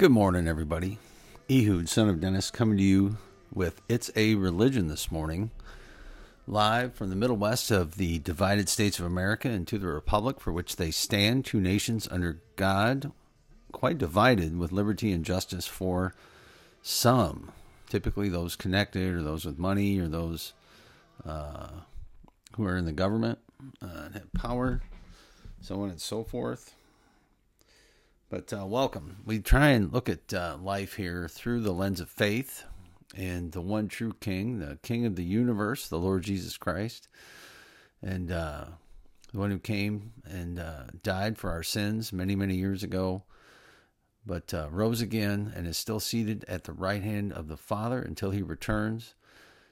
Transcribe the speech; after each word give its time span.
Good 0.00 0.12
morning, 0.12 0.48
everybody. 0.48 0.98
Ehud, 1.50 1.86
son 1.86 2.08
of 2.08 2.22
Dennis, 2.22 2.50
coming 2.50 2.78
to 2.78 2.82
you 2.82 3.18
with 3.52 3.82
It's 3.86 4.10
a 4.16 4.34
Religion 4.34 4.88
this 4.88 5.12
morning, 5.12 5.50
live 6.46 6.94
from 6.94 7.10
the 7.10 7.16
Middle 7.16 7.36
West 7.36 7.70
of 7.70 7.98
the 7.98 8.18
divided 8.20 8.70
states 8.70 8.98
of 8.98 9.04
America 9.04 9.50
and 9.50 9.68
to 9.68 9.78
the 9.78 9.88
Republic 9.88 10.40
for 10.40 10.54
which 10.54 10.76
they 10.76 10.90
stand, 10.90 11.44
two 11.44 11.60
nations 11.60 12.08
under 12.10 12.40
God, 12.56 13.12
quite 13.72 13.98
divided 13.98 14.56
with 14.58 14.72
liberty 14.72 15.12
and 15.12 15.22
justice 15.22 15.66
for 15.66 16.14
some, 16.80 17.52
typically 17.90 18.30
those 18.30 18.56
connected 18.56 19.14
or 19.14 19.22
those 19.22 19.44
with 19.44 19.58
money 19.58 19.98
or 19.98 20.08
those 20.08 20.54
uh, 21.26 21.68
who 22.56 22.64
are 22.64 22.78
in 22.78 22.86
the 22.86 22.92
government 22.92 23.38
uh, 23.82 24.04
and 24.06 24.14
have 24.14 24.32
power, 24.32 24.80
so 25.60 25.82
on 25.82 25.90
and 25.90 26.00
so 26.00 26.24
forth. 26.24 26.74
But 28.30 28.52
uh, 28.52 28.64
welcome. 28.64 29.16
We 29.26 29.40
try 29.40 29.70
and 29.70 29.92
look 29.92 30.08
at 30.08 30.32
uh, 30.32 30.56
life 30.62 30.94
here 30.94 31.26
through 31.28 31.62
the 31.62 31.72
lens 31.72 31.98
of 31.98 32.08
faith 32.08 32.62
and 33.16 33.50
the 33.50 33.60
one 33.60 33.88
true 33.88 34.12
King, 34.20 34.60
the 34.60 34.78
King 34.84 35.04
of 35.04 35.16
the 35.16 35.24
universe, 35.24 35.88
the 35.88 35.98
Lord 35.98 36.22
Jesus 36.22 36.56
Christ, 36.56 37.08
and 38.00 38.30
uh, 38.30 38.66
the 39.32 39.38
one 39.40 39.50
who 39.50 39.58
came 39.58 40.12
and 40.24 40.60
uh, 40.60 40.84
died 41.02 41.38
for 41.38 41.50
our 41.50 41.64
sins 41.64 42.12
many, 42.12 42.36
many 42.36 42.54
years 42.54 42.84
ago, 42.84 43.24
but 44.24 44.54
uh, 44.54 44.68
rose 44.70 45.00
again 45.00 45.52
and 45.56 45.66
is 45.66 45.76
still 45.76 45.98
seated 45.98 46.44
at 46.46 46.62
the 46.62 46.72
right 46.72 47.02
hand 47.02 47.32
of 47.32 47.48
the 47.48 47.56
Father 47.56 48.00
until 48.00 48.30
he 48.30 48.42
returns 48.42 49.16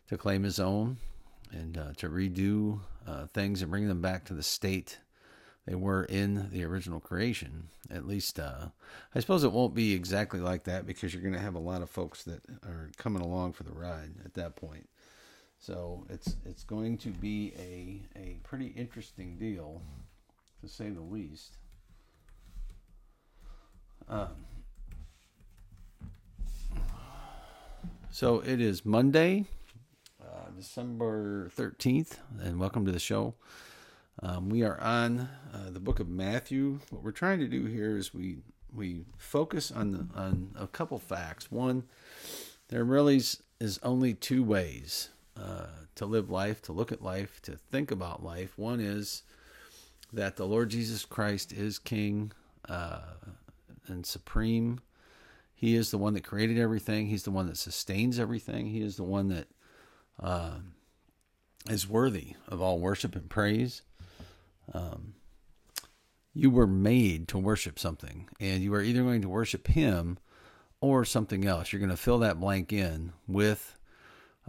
to 0.08 0.18
claim 0.18 0.42
his 0.42 0.58
own 0.58 0.96
and 1.52 1.78
uh, 1.78 1.92
to 1.96 2.08
redo 2.08 2.80
things 3.32 3.62
and 3.62 3.70
bring 3.70 3.86
them 3.86 4.02
back 4.02 4.24
to 4.24 4.34
the 4.34 4.42
state 4.42 4.98
they 5.68 5.74
were 5.74 6.04
in 6.04 6.48
the 6.50 6.64
original 6.64 6.98
creation. 6.98 7.68
At 7.90 8.06
least, 8.06 8.40
uh, 8.40 8.68
I 9.14 9.20
suppose 9.20 9.44
it 9.44 9.52
won't 9.52 9.74
be 9.74 9.92
exactly 9.92 10.40
like 10.40 10.64
that 10.64 10.86
because 10.86 11.12
you're 11.12 11.22
going 11.22 11.34
to 11.34 11.40
have 11.40 11.56
a 11.56 11.58
lot 11.58 11.82
of 11.82 11.90
folks 11.90 12.24
that 12.24 12.40
are 12.64 12.90
coming 12.96 13.20
along 13.20 13.52
for 13.52 13.64
the 13.64 13.72
ride 13.72 14.12
at 14.24 14.32
that 14.34 14.56
point. 14.56 14.88
So 15.58 16.06
it's 16.08 16.36
it's 16.46 16.64
going 16.64 16.96
to 16.98 17.10
be 17.10 17.52
a 17.58 18.00
a 18.18 18.38
pretty 18.44 18.68
interesting 18.68 19.36
deal, 19.36 19.82
to 20.62 20.68
say 20.68 20.88
the 20.88 21.02
least. 21.02 21.58
Um, 24.08 24.28
so 28.10 28.40
it 28.40 28.58
is 28.58 28.86
Monday, 28.86 29.44
uh, 30.22 30.48
December 30.56 31.50
thirteenth, 31.50 32.20
and 32.40 32.58
welcome 32.58 32.86
to 32.86 32.92
the 32.92 32.98
show. 32.98 33.34
Um, 34.20 34.48
we 34.48 34.64
are 34.64 34.80
on 34.80 35.28
uh, 35.54 35.70
the 35.70 35.78
book 35.78 36.00
of 36.00 36.08
Matthew. 36.08 36.80
What 36.90 37.04
we're 37.04 37.12
trying 37.12 37.38
to 37.38 37.46
do 37.46 37.66
here 37.66 37.96
is 37.96 38.12
we 38.12 38.38
we 38.74 39.04
focus 39.16 39.70
on 39.70 39.92
the, 39.92 40.20
on 40.20 40.50
a 40.58 40.66
couple 40.66 40.98
facts. 40.98 41.50
One, 41.50 41.84
there 42.68 42.84
really 42.84 43.16
is, 43.16 43.78
only 43.82 44.14
two 44.14 44.42
ways 44.42 45.10
uh, 45.40 45.66
to 45.94 46.04
live 46.04 46.30
life, 46.30 46.60
to 46.62 46.72
look 46.72 46.92
at 46.92 47.02
life, 47.02 47.40
to 47.42 47.52
think 47.52 47.90
about 47.90 48.22
life. 48.22 48.58
One 48.58 48.80
is 48.80 49.22
that 50.12 50.36
the 50.36 50.46
Lord 50.46 50.68
Jesus 50.68 51.04
Christ 51.04 51.52
is 51.52 51.78
King 51.78 52.32
uh, 52.68 53.00
and 53.86 54.04
supreme. 54.04 54.80
He 55.54 55.76
is 55.76 55.90
the 55.90 55.98
one 55.98 56.14
that 56.14 56.24
created 56.24 56.58
everything. 56.58 57.06
He's 57.06 57.22
the 57.22 57.30
one 57.30 57.46
that 57.46 57.56
sustains 57.56 58.18
everything. 58.18 58.66
He 58.66 58.82
is 58.82 58.96
the 58.96 59.04
one 59.04 59.28
that 59.28 59.46
uh, 60.20 60.58
is 61.70 61.88
worthy 61.88 62.34
of 62.48 62.60
all 62.60 62.78
worship 62.80 63.14
and 63.14 63.30
praise. 63.30 63.82
Um, 64.72 65.14
you 66.34 66.50
were 66.50 66.66
made 66.66 67.28
to 67.28 67.38
worship 67.38 67.78
something, 67.78 68.28
and 68.38 68.62
you 68.62 68.72
are 68.74 68.82
either 68.82 69.02
going 69.02 69.22
to 69.22 69.28
worship 69.28 69.68
Him 69.68 70.18
or 70.80 71.04
something 71.04 71.46
else. 71.46 71.72
You're 71.72 71.80
going 71.80 71.90
to 71.90 71.96
fill 71.96 72.18
that 72.20 72.38
blank 72.38 72.72
in 72.72 73.12
with, 73.26 73.76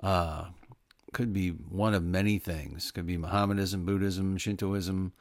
uh, 0.03 0.45
could 1.13 1.33
be 1.33 1.49
one 1.49 1.93
of 1.93 2.03
many 2.03 2.37
things. 2.37 2.91
Could 2.91 3.07
be 3.07 3.17
Mohammedanism, 3.17 3.85
Buddhism, 3.85 4.37
Shintoism, 4.37 5.13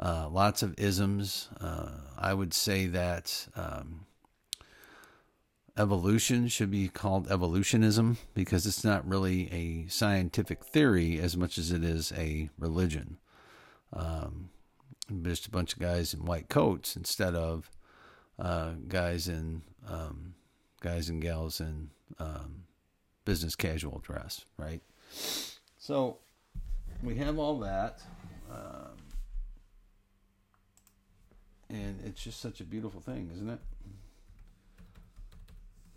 uh, 0.00 0.28
lots 0.30 0.62
of 0.62 0.74
isms. 0.78 1.48
Uh, 1.60 1.90
I 2.18 2.32
would 2.32 2.54
say 2.54 2.86
that 2.86 3.48
um, 3.54 4.06
evolution 5.76 6.48
should 6.48 6.70
be 6.70 6.88
called 6.88 7.30
evolutionism 7.30 8.16
because 8.34 8.66
it's 8.66 8.84
not 8.84 9.06
really 9.06 9.52
a 9.52 9.88
scientific 9.88 10.64
theory 10.64 11.18
as 11.18 11.36
much 11.36 11.58
as 11.58 11.70
it 11.70 11.84
is 11.84 12.12
a 12.16 12.48
religion 12.58 13.18
um, 13.92 14.50
just 15.22 15.46
a 15.46 15.50
bunch 15.50 15.72
of 15.72 15.78
guys 15.78 16.12
in 16.14 16.24
white 16.24 16.48
coats 16.48 16.96
instead 16.96 17.34
of 17.34 17.70
uh, 18.38 18.72
guys 18.88 19.28
in 19.28 19.62
um, 19.88 20.34
guys 20.80 21.08
and 21.08 21.22
gals 21.22 21.60
in 21.60 21.90
um, 22.18 22.64
business 23.24 23.54
casual 23.54 24.00
dress, 24.00 24.44
right? 24.58 24.82
So 25.78 26.18
we 27.02 27.16
have 27.16 27.38
all 27.38 27.58
that, 27.60 28.00
um, 28.50 28.96
and 31.68 32.00
it's 32.04 32.22
just 32.22 32.40
such 32.40 32.60
a 32.60 32.64
beautiful 32.64 33.00
thing, 33.00 33.30
isn't 33.34 33.48
it? 33.48 33.60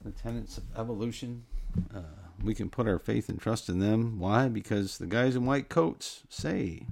The 0.03 0.11
tenets 0.11 0.57
of 0.57 0.63
evolution. 0.77 1.45
Uh, 1.93 2.01
we 2.43 2.55
can 2.55 2.69
put 2.69 2.87
our 2.87 2.99
faith 2.99 3.29
and 3.29 3.39
trust 3.39 3.69
in 3.69 3.79
them. 3.79 4.19
Why? 4.19 4.47
Because 4.47 4.97
the 4.97 5.05
guys 5.07 5.35
in 5.35 5.45
white 5.45 5.69
coats 5.69 6.23
say 6.29 6.83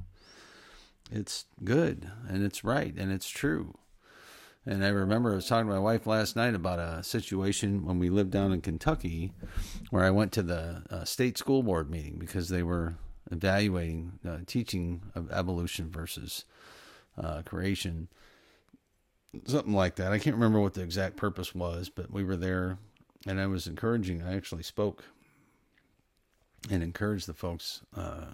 it's 1.12 1.45
good 1.63 2.09
and 2.28 2.44
it's 2.44 2.63
right 2.63 2.94
and 2.97 3.12
it's 3.12 3.29
true. 3.29 3.78
And 4.66 4.84
I 4.84 4.90
remember 4.90 5.31
I 5.31 5.35
was 5.35 5.47
talking 5.47 5.68
to 5.68 5.73
my 5.73 5.79
wife 5.79 6.06
last 6.06 6.35
night 6.35 6.53
about 6.53 6.79
a 6.79 7.01
situation 7.01 7.85
when 7.85 8.00
we 8.00 8.09
lived 8.09 8.31
down 8.31 8.51
in 8.51 8.59
Kentucky 8.59 9.31
where 9.91 10.03
I 10.03 10.12
went 10.12 10.34
to 10.34 10.44
the 10.44 10.84
uh, 10.90 11.06
state 11.06 11.38
school 11.38 11.63
board 11.63 11.90
meeting 11.90 12.18
because 12.19 12.50
they 12.50 12.63
were 12.63 12.95
evaluating 13.31 14.19
uh, 14.28 14.40
teaching 14.45 15.03
of 15.16 15.31
evolution 15.31 15.90
versus 15.90 16.44
uh, 17.18 17.44
creation. 17.44 18.09
Something 19.45 19.74
like 19.74 19.95
that. 19.95 20.12
I 20.12 20.19
can't 20.19 20.35
remember 20.35 20.59
what 20.59 20.74
the 20.74 20.81
exact 20.81 21.16
purpose 21.16 21.56
was, 21.56 21.88
but 21.88 22.12
we 22.12 22.25
were 22.25 22.38
there 22.38 22.77
and 23.25 23.39
I 23.39 23.48
was 23.48 23.68
encouraging. 23.68 24.21
I 24.21 24.36
actually 24.36 24.63
spoke 24.63 25.06
and 26.69 26.83
encouraged 26.83 27.27
the 27.27 27.33
folks 27.33 27.81
uh, 27.95 28.25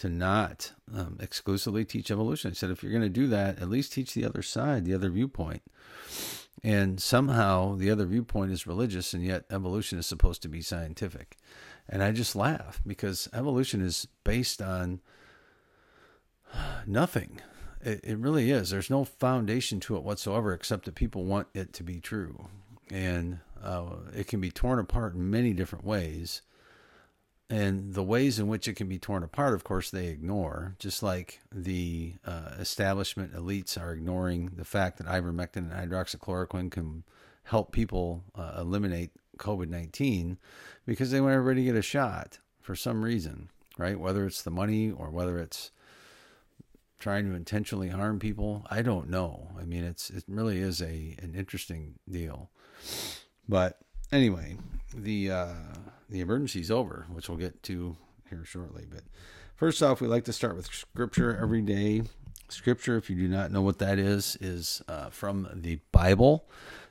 to 0.00 0.08
not 0.08 0.72
um, 0.94 1.18
exclusively 1.20 1.84
teach 1.84 2.10
evolution. 2.10 2.50
I 2.50 2.54
said, 2.54 2.70
if 2.70 2.82
you're 2.82 2.92
going 2.92 3.02
to 3.02 3.08
do 3.10 3.26
that, 3.28 3.60
at 3.60 3.68
least 3.68 3.92
teach 3.92 4.14
the 4.14 4.24
other 4.24 4.42
side, 4.42 4.84
the 4.84 4.94
other 4.94 5.10
viewpoint. 5.10 5.62
And 6.62 7.00
somehow 7.00 7.76
the 7.76 7.90
other 7.90 8.06
viewpoint 8.06 8.50
is 8.50 8.66
religious, 8.66 9.12
and 9.12 9.22
yet 9.22 9.44
evolution 9.50 9.98
is 9.98 10.06
supposed 10.06 10.40
to 10.42 10.48
be 10.48 10.62
scientific. 10.62 11.36
And 11.86 12.02
I 12.02 12.12
just 12.12 12.34
laugh 12.34 12.80
because 12.86 13.28
evolution 13.34 13.82
is 13.82 14.08
based 14.24 14.62
on 14.62 15.00
nothing. 16.86 17.40
It, 17.82 18.00
it 18.02 18.18
really 18.18 18.50
is. 18.50 18.70
There's 18.70 18.90
no 18.90 19.04
foundation 19.04 19.80
to 19.80 19.96
it 19.96 20.02
whatsoever 20.02 20.54
except 20.54 20.86
that 20.86 20.94
people 20.94 21.24
want 21.24 21.48
it 21.52 21.74
to 21.74 21.82
be 21.82 22.00
true. 22.00 22.48
And 22.90 23.40
uh, 23.62 23.96
it 24.16 24.28
can 24.28 24.40
be 24.40 24.50
torn 24.50 24.78
apart 24.78 25.14
in 25.14 25.30
many 25.30 25.52
different 25.52 25.84
ways 25.84 26.40
and 27.50 27.94
the 27.94 28.02
ways 28.04 28.38
in 28.38 28.46
which 28.46 28.68
it 28.68 28.74
can 28.74 28.88
be 28.88 28.98
torn 28.98 29.24
apart, 29.24 29.54
of 29.54 29.64
course, 29.64 29.90
they 29.90 30.06
ignore, 30.06 30.76
just 30.78 31.02
like 31.02 31.40
the 31.52 32.14
uh, 32.24 32.52
establishment 32.60 33.34
elites 33.34 33.78
are 33.80 33.92
ignoring 33.92 34.52
the 34.56 34.64
fact 34.64 34.98
that 34.98 35.08
ivermectin 35.08 35.68
and 35.68 35.72
hydroxychloroquine 35.72 36.70
can 36.70 37.02
help 37.44 37.72
people 37.72 38.22
uh, 38.36 38.54
eliminate 38.58 39.10
COVID 39.38 39.68
19 39.68 40.38
because 40.86 41.10
they 41.10 41.20
want 41.20 41.34
everybody 41.34 41.62
to 41.62 41.72
get 41.72 41.76
a 41.76 41.82
shot 41.82 42.38
for 42.60 42.76
some 42.76 43.02
reason, 43.02 43.48
right? 43.76 43.98
Whether 43.98 44.26
it's 44.26 44.42
the 44.42 44.52
money 44.52 44.92
or 44.92 45.10
whether 45.10 45.40
it's 45.40 45.72
trying 47.00 47.28
to 47.28 47.34
intentionally 47.34 47.88
harm 47.88 48.20
people, 48.20 48.64
I 48.70 48.82
don't 48.82 49.08
know. 49.08 49.48
I 49.58 49.64
mean, 49.64 49.82
it's 49.82 50.08
it 50.08 50.22
really 50.28 50.60
is 50.60 50.80
a 50.80 51.16
an 51.20 51.34
interesting 51.34 51.94
deal. 52.08 52.50
But 53.48 53.80
anyway, 54.12 54.56
the 54.94 55.30
uh, 55.30 55.54
the 56.08 56.20
emergency's 56.20 56.70
over, 56.70 57.06
which 57.12 57.28
we'll 57.28 57.38
get 57.38 57.62
to 57.64 57.96
here 58.28 58.44
shortly. 58.44 58.86
But 58.90 59.02
first 59.56 59.82
off, 59.82 60.00
we 60.00 60.08
like 60.08 60.24
to 60.24 60.32
start 60.32 60.56
with 60.56 60.66
scripture 60.66 61.38
every 61.40 61.62
day. 61.62 62.02
Scripture, 62.48 62.96
if 62.96 63.08
you 63.08 63.16
do 63.16 63.28
not 63.28 63.52
know 63.52 63.62
what 63.62 63.78
that 63.78 63.98
is, 63.98 64.36
is 64.40 64.82
uh, 64.88 65.10
from 65.10 65.48
the 65.54 65.78
Bible. 65.92 66.48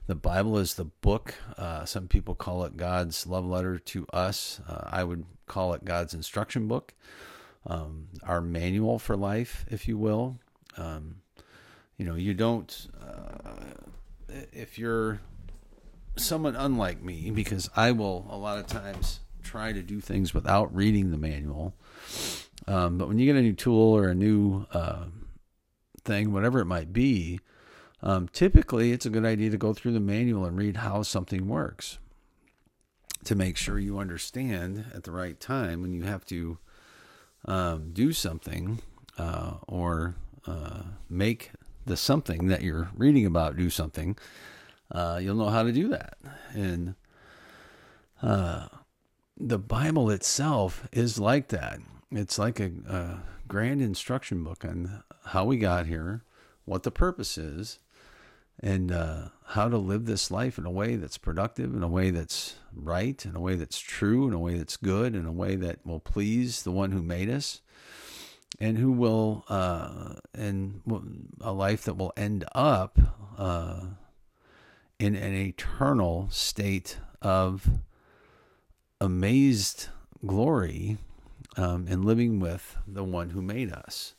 The 0.08 0.16
Bible 0.16 0.58
is 0.58 0.74
the 0.74 0.86
book. 0.86 1.36
Uh, 1.58 1.86
some 1.86 2.08
people 2.08 2.34
call 2.34 2.64
it 2.64 2.78
God's 2.78 3.28
love 3.28 3.46
letter 3.46 3.78
to 3.78 4.08
us. 4.12 4.62
Uh, 4.68 4.84
I 4.86 5.04
would 5.04 5.26
call 5.46 5.74
it 5.74 5.86
God's 5.86 6.14
instruction 6.14 6.68
book, 6.68 6.94
um, 7.68 8.08
our 8.24 8.42
manual 8.42 8.98
for 8.98 9.16
life, 9.16 9.66
if 9.70 9.88
you 9.88 9.98
will. 9.98 10.38
Um, 10.78 11.18
you 11.98 12.06
know, 12.06 12.16
you 12.16 12.34
don't, 12.34 12.88
uh, 13.06 13.54
if 14.54 14.80
you're 14.80 15.20
someone 16.20 16.56
unlike 16.56 17.02
me 17.02 17.32
because 17.32 17.70
I 17.76 17.92
will 17.92 18.28
a 18.30 18.38
lot 18.38 18.60
of 18.60 18.68
times 18.68 19.20
try 19.44 19.72
to 19.74 19.82
do 19.82 20.00
things 20.00 20.34
without 20.34 20.74
reading 20.76 21.12
the 21.12 21.18
manual. 21.18 21.74
Um, 22.68 22.98
but 22.98 23.08
when 23.08 23.18
you 23.18 23.26
get 23.26 23.40
a 23.40 23.42
new 23.42 23.54
tool 23.54 23.98
or 23.98 24.10
a 24.10 24.16
new 24.16 24.66
uh, 24.74 25.06
thing, 26.04 26.32
whatever 26.32 26.60
it 26.60 26.66
might 26.66 26.94
be, 26.94 27.40
um, 28.02 28.28
typically 28.28 28.92
it's 28.92 29.06
a 29.06 29.10
good 29.10 29.26
idea 29.26 29.50
to 29.50 29.58
go 29.58 29.74
through 29.74 29.94
the 29.94 30.00
manual 30.00 30.46
and 30.46 30.58
read 30.58 30.78
how 30.78 31.04
something 31.04 31.48
works 31.48 31.98
to 33.24 33.36
make 33.36 33.58
sure 33.58 33.80
you 33.80 34.00
understand 34.00 34.86
at 34.94 35.04
the 35.04 35.12
right 35.12 35.40
time 35.40 35.82
when 35.82 35.94
you 35.94 36.04
have 36.04 36.26
to 36.26 36.58
um, 37.46 37.92
do 37.92 38.14
something 38.14 38.80
uh, 39.18 39.56
or 39.68 40.16
uh, 40.48 40.84
make 41.10 41.52
the 41.86 41.98
something 41.98 42.48
that 42.48 42.62
you're 42.62 42.90
reading 42.96 43.26
about 43.26 43.58
do 43.58 43.70
something, 43.70 44.18
uh, 44.92 45.20
you'll 45.22 45.36
know 45.36 45.50
how 45.50 45.64
to 45.64 45.72
do 45.72 45.88
that. 45.90 46.18
And 46.54 46.96
uh, 48.22 48.68
the 49.38 49.60
Bible 49.60 50.10
itself 50.10 50.88
is 50.92 51.20
like 51.20 51.50
that. 51.50 51.80
It's 52.12 52.40
like 52.40 52.60
a, 52.60 52.72
a 52.88 53.20
grand 53.48 53.82
instruction 53.82 54.44
book 54.44 54.66
on 54.66 55.04
how 55.26 55.46
we 55.46 55.58
got 55.58 55.86
here, 55.86 56.24
what 56.66 56.84
the 56.84 56.92
purpose 56.92 57.38
is, 57.38 57.80
and 58.62 58.92
uh, 58.92 59.30
how 59.48 59.70
to 59.70 59.78
live 59.78 60.06
this 60.06 60.30
life 60.30 60.58
in 60.58 60.66
a 60.66 60.72
way 60.72 60.96
that's 60.96 61.18
productive, 61.18 61.74
in 61.74 61.84
a 61.84 61.88
way 61.88 62.10
that's 62.10 62.56
right, 62.74 63.26
in 63.26 63.36
a 63.36 63.40
way 63.40 63.56
that's 63.56 63.80
true, 63.80 64.28
in 64.28 64.34
a 64.34 64.40
way 64.40 64.58
that's 64.58 64.76
good, 64.76 65.16
in 65.16 65.26
a 65.26 65.32
way 65.32 65.56
that 65.56 65.86
will 65.86 66.00
please 66.00 66.64
the 66.64 66.72
one 66.72 66.92
who 66.92 67.02
made 67.02 67.30
us, 67.30 67.62
and 68.60 68.78
who 68.78 68.92
will, 68.92 69.46
uh, 69.48 70.16
and 70.34 70.82
a 71.40 71.54
life 71.54 71.86
that 71.86 71.96
will 71.96 72.12
end 72.18 72.44
up 72.54 73.00
uh, 73.38 73.82
in 75.00 75.16
an 75.16 75.34
eternal 75.34 76.28
state 76.30 76.98
of 77.22 77.70
amazed 79.00 79.88
glory 80.26 80.98
um, 81.56 81.88
and 81.90 82.04
living 82.04 82.40
with 82.40 82.78
the 82.86 83.04
one 83.04 83.30
who 83.30 83.42
made 83.42 83.72
us 83.72 84.14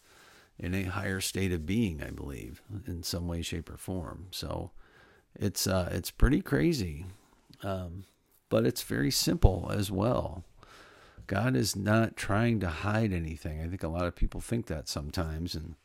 in 0.58 0.74
a 0.74 0.84
higher 0.84 1.20
state 1.20 1.52
of 1.52 1.66
being, 1.66 2.02
I 2.02 2.10
believe, 2.10 2.62
in 2.86 3.02
some 3.02 3.28
way, 3.28 3.42
shape, 3.42 3.70
or 3.70 3.76
form. 3.76 4.26
So 4.30 4.70
it's 5.34 5.66
uh, 5.66 5.90
it's 5.92 6.10
pretty 6.10 6.40
crazy, 6.40 7.06
um, 7.62 8.04
but 8.48 8.66
it's 8.66 8.82
very 8.82 9.10
simple 9.10 9.70
as 9.74 9.90
well. 9.90 10.44
God 11.26 11.54
is 11.54 11.76
not 11.76 12.16
trying 12.16 12.58
to 12.60 12.68
hide 12.68 13.12
anything. 13.12 13.62
I 13.62 13.68
think 13.68 13.82
a 13.82 13.88
lot 13.88 14.06
of 14.06 14.16
people 14.16 14.40
think 14.40 14.66
that 14.66 14.88
sometimes, 14.88 15.54
and 15.54 15.76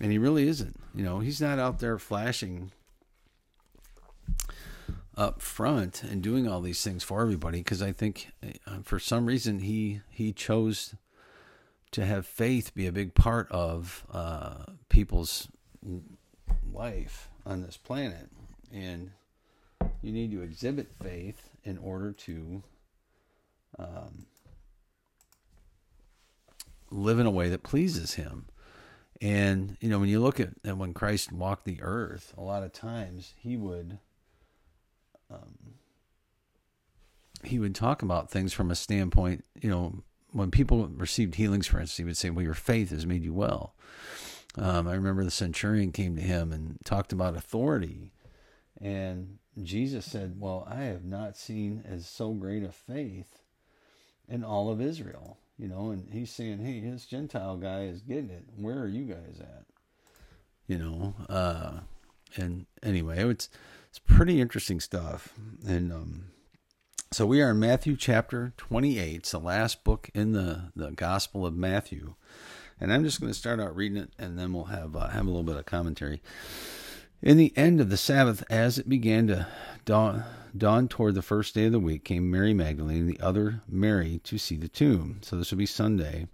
and 0.00 0.12
He 0.12 0.18
really 0.18 0.46
isn't. 0.46 0.76
You 0.94 1.04
know, 1.04 1.20
He's 1.20 1.40
not 1.40 1.58
out 1.58 1.78
there 1.78 1.98
flashing 1.98 2.70
up 5.18 5.42
front 5.42 6.02
and 6.04 6.22
doing 6.22 6.46
all 6.46 6.60
these 6.60 6.82
things 6.82 7.02
for 7.02 7.20
everybody 7.20 7.58
because 7.58 7.82
I 7.82 7.92
think 7.92 8.30
uh, 8.42 8.78
for 8.84 8.98
some 8.98 9.26
reason 9.26 9.58
he 9.58 10.00
he 10.08 10.32
chose 10.32 10.94
to 11.90 12.04
have 12.04 12.26
faith 12.26 12.74
be 12.74 12.86
a 12.86 12.92
big 12.92 13.14
part 13.14 13.50
of 13.50 14.06
uh, 14.12 14.64
people's 14.88 15.48
life 16.72 17.28
on 17.44 17.62
this 17.62 17.76
planet, 17.76 18.28
and 18.72 19.10
you 20.02 20.12
need 20.12 20.30
to 20.32 20.42
exhibit 20.42 20.92
faith 21.02 21.50
in 21.64 21.78
order 21.78 22.12
to 22.12 22.62
um, 23.78 24.26
live 26.90 27.18
in 27.18 27.26
a 27.26 27.30
way 27.30 27.48
that 27.48 27.62
pleases 27.62 28.14
Him. 28.14 28.46
And 29.20 29.76
you 29.80 29.88
know, 29.88 29.98
when 29.98 30.08
you 30.08 30.20
look 30.20 30.38
at, 30.38 30.50
at 30.64 30.76
when 30.76 30.94
Christ 30.94 31.32
walked 31.32 31.64
the 31.64 31.82
earth, 31.82 32.34
a 32.36 32.42
lot 32.42 32.62
of 32.62 32.72
times 32.72 33.34
He 33.38 33.56
would. 33.56 33.98
Um, 35.30 35.74
he 37.44 37.58
would 37.58 37.74
talk 37.74 38.02
about 38.02 38.30
things 38.30 38.52
from 38.52 38.70
a 38.70 38.74
standpoint, 38.74 39.44
you 39.60 39.70
know, 39.70 40.02
when 40.32 40.50
people 40.50 40.86
received 40.88 41.36
healings, 41.36 41.66
for 41.66 41.80
instance, 41.80 41.96
he 41.96 42.04
would 42.04 42.16
say, 42.16 42.30
"Well, 42.30 42.44
your 42.44 42.54
faith 42.54 42.90
has 42.90 43.06
made 43.06 43.24
you 43.24 43.32
well." 43.32 43.74
Um, 44.56 44.88
I 44.88 44.94
remember 44.94 45.24
the 45.24 45.30
centurion 45.30 45.92
came 45.92 46.16
to 46.16 46.22
him 46.22 46.52
and 46.52 46.78
talked 46.84 47.12
about 47.12 47.36
authority, 47.36 48.12
and 48.80 49.38
Jesus 49.62 50.04
said, 50.04 50.40
"Well, 50.40 50.66
I 50.68 50.82
have 50.82 51.04
not 51.04 51.36
seen 51.36 51.82
as 51.86 52.06
so 52.06 52.32
great 52.32 52.62
a 52.62 52.72
faith 52.72 53.42
in 54.28 54.44
all 54.44 54.70
of 54.70 54.80
Israel." 54.80 55.38
You 55.56 55.68
know, 55.68 55.90
and 55.90 56.08
he's 56.12 56.30
saying, 56.30 56.58
"Hey, 56.58 56.80
this 56.80 57.06
Gentile 57.06 57.56
guy 57.56 57.84
is 57.84 58.02
getting 58.02 58.30
it. 58.30 58.44
Where 58.56 58.78
are 58.78 58.88
you 58.88 59.04
guys 59.04 59.40
at?" 59.40 59.64
You 60.66 60.78
know, 60.78 61.14
uh, 61.28 61.80
and 62.36 62.66
anyway, 62.82 63.24
it's 63.30 63.48
it's 63.88 63.98
pretty 63.98 64.40
interesting 64.40 64.80
stuff, 64.80 65.32
and 65.66 65.92
um, 65.92 66.24
so 67.10 67.24
we 67.24 67.40
are 67.40 67.52
in 67.52 67.58
Matthew 67.58 67.96
chapter 67.96 68.52
28. 68.58 69.16
It's 69.16 69.30
the 69.30 69.40
last 69.40 69.82
book 69.82 70.10
in 70.14 70.32
the, 70.32 70.72
the 70.76 70.90
Gospel 70.90 71.46
of 71.46 71.56
Matthew. 71.56 72.14
And 72.78 72.92
I'm 72.92 73.02
just 73.02 73.18
going 73.18 73.32
to 73.32 73.38
start 73.38 73.60
out 73.60 73.74
reading 73.74 73.96
it 73.96 74.12
and 74.18 74.38
then 74.38 74.52
we'll 74.52 74.64
have, 74.64 74.94
uh, 74.94 75.08
have 75.08 75.24
a 75.24 75.28
little 75.28 75.42
bit 75.42 75.56
of 75.56 75.64
commentary. 75.64 76.20
In 77.22 77.38
the 77.38 77.52
end 77.56 77.80
of 77.80 77.88
the 77.88 77.96
Sabbath, 77.96 78.44
as 78.50 78.78
it 78.78 78.90
began 78.90 79.26
to 79.28 79.46
dawn, 79.86 80.22
dawn 80.56 80.86
toward 80.86 81.14
the 81.14 81.22
first 81.22 81.54
day 81.54 81.64
of 81.64 81.72
the 81.72 81.80
week, 81.80 82.04
came 82.04 82.30
Mary 82.30 82.52
Magdalene 82.52 82.98
and 82.98 83.08
the 83.08 83.20
other 83.20 83.62
Mary 83.66 84.20
to 84.24 84.36
see 84.36 84.58
the 84.58 84.68
tomb. 84.68 85.20
So 85.22 85.36
this 85.36 85.50
would 85.50 85.58
be 85.58 85.66
Sunday. 85.66 86.28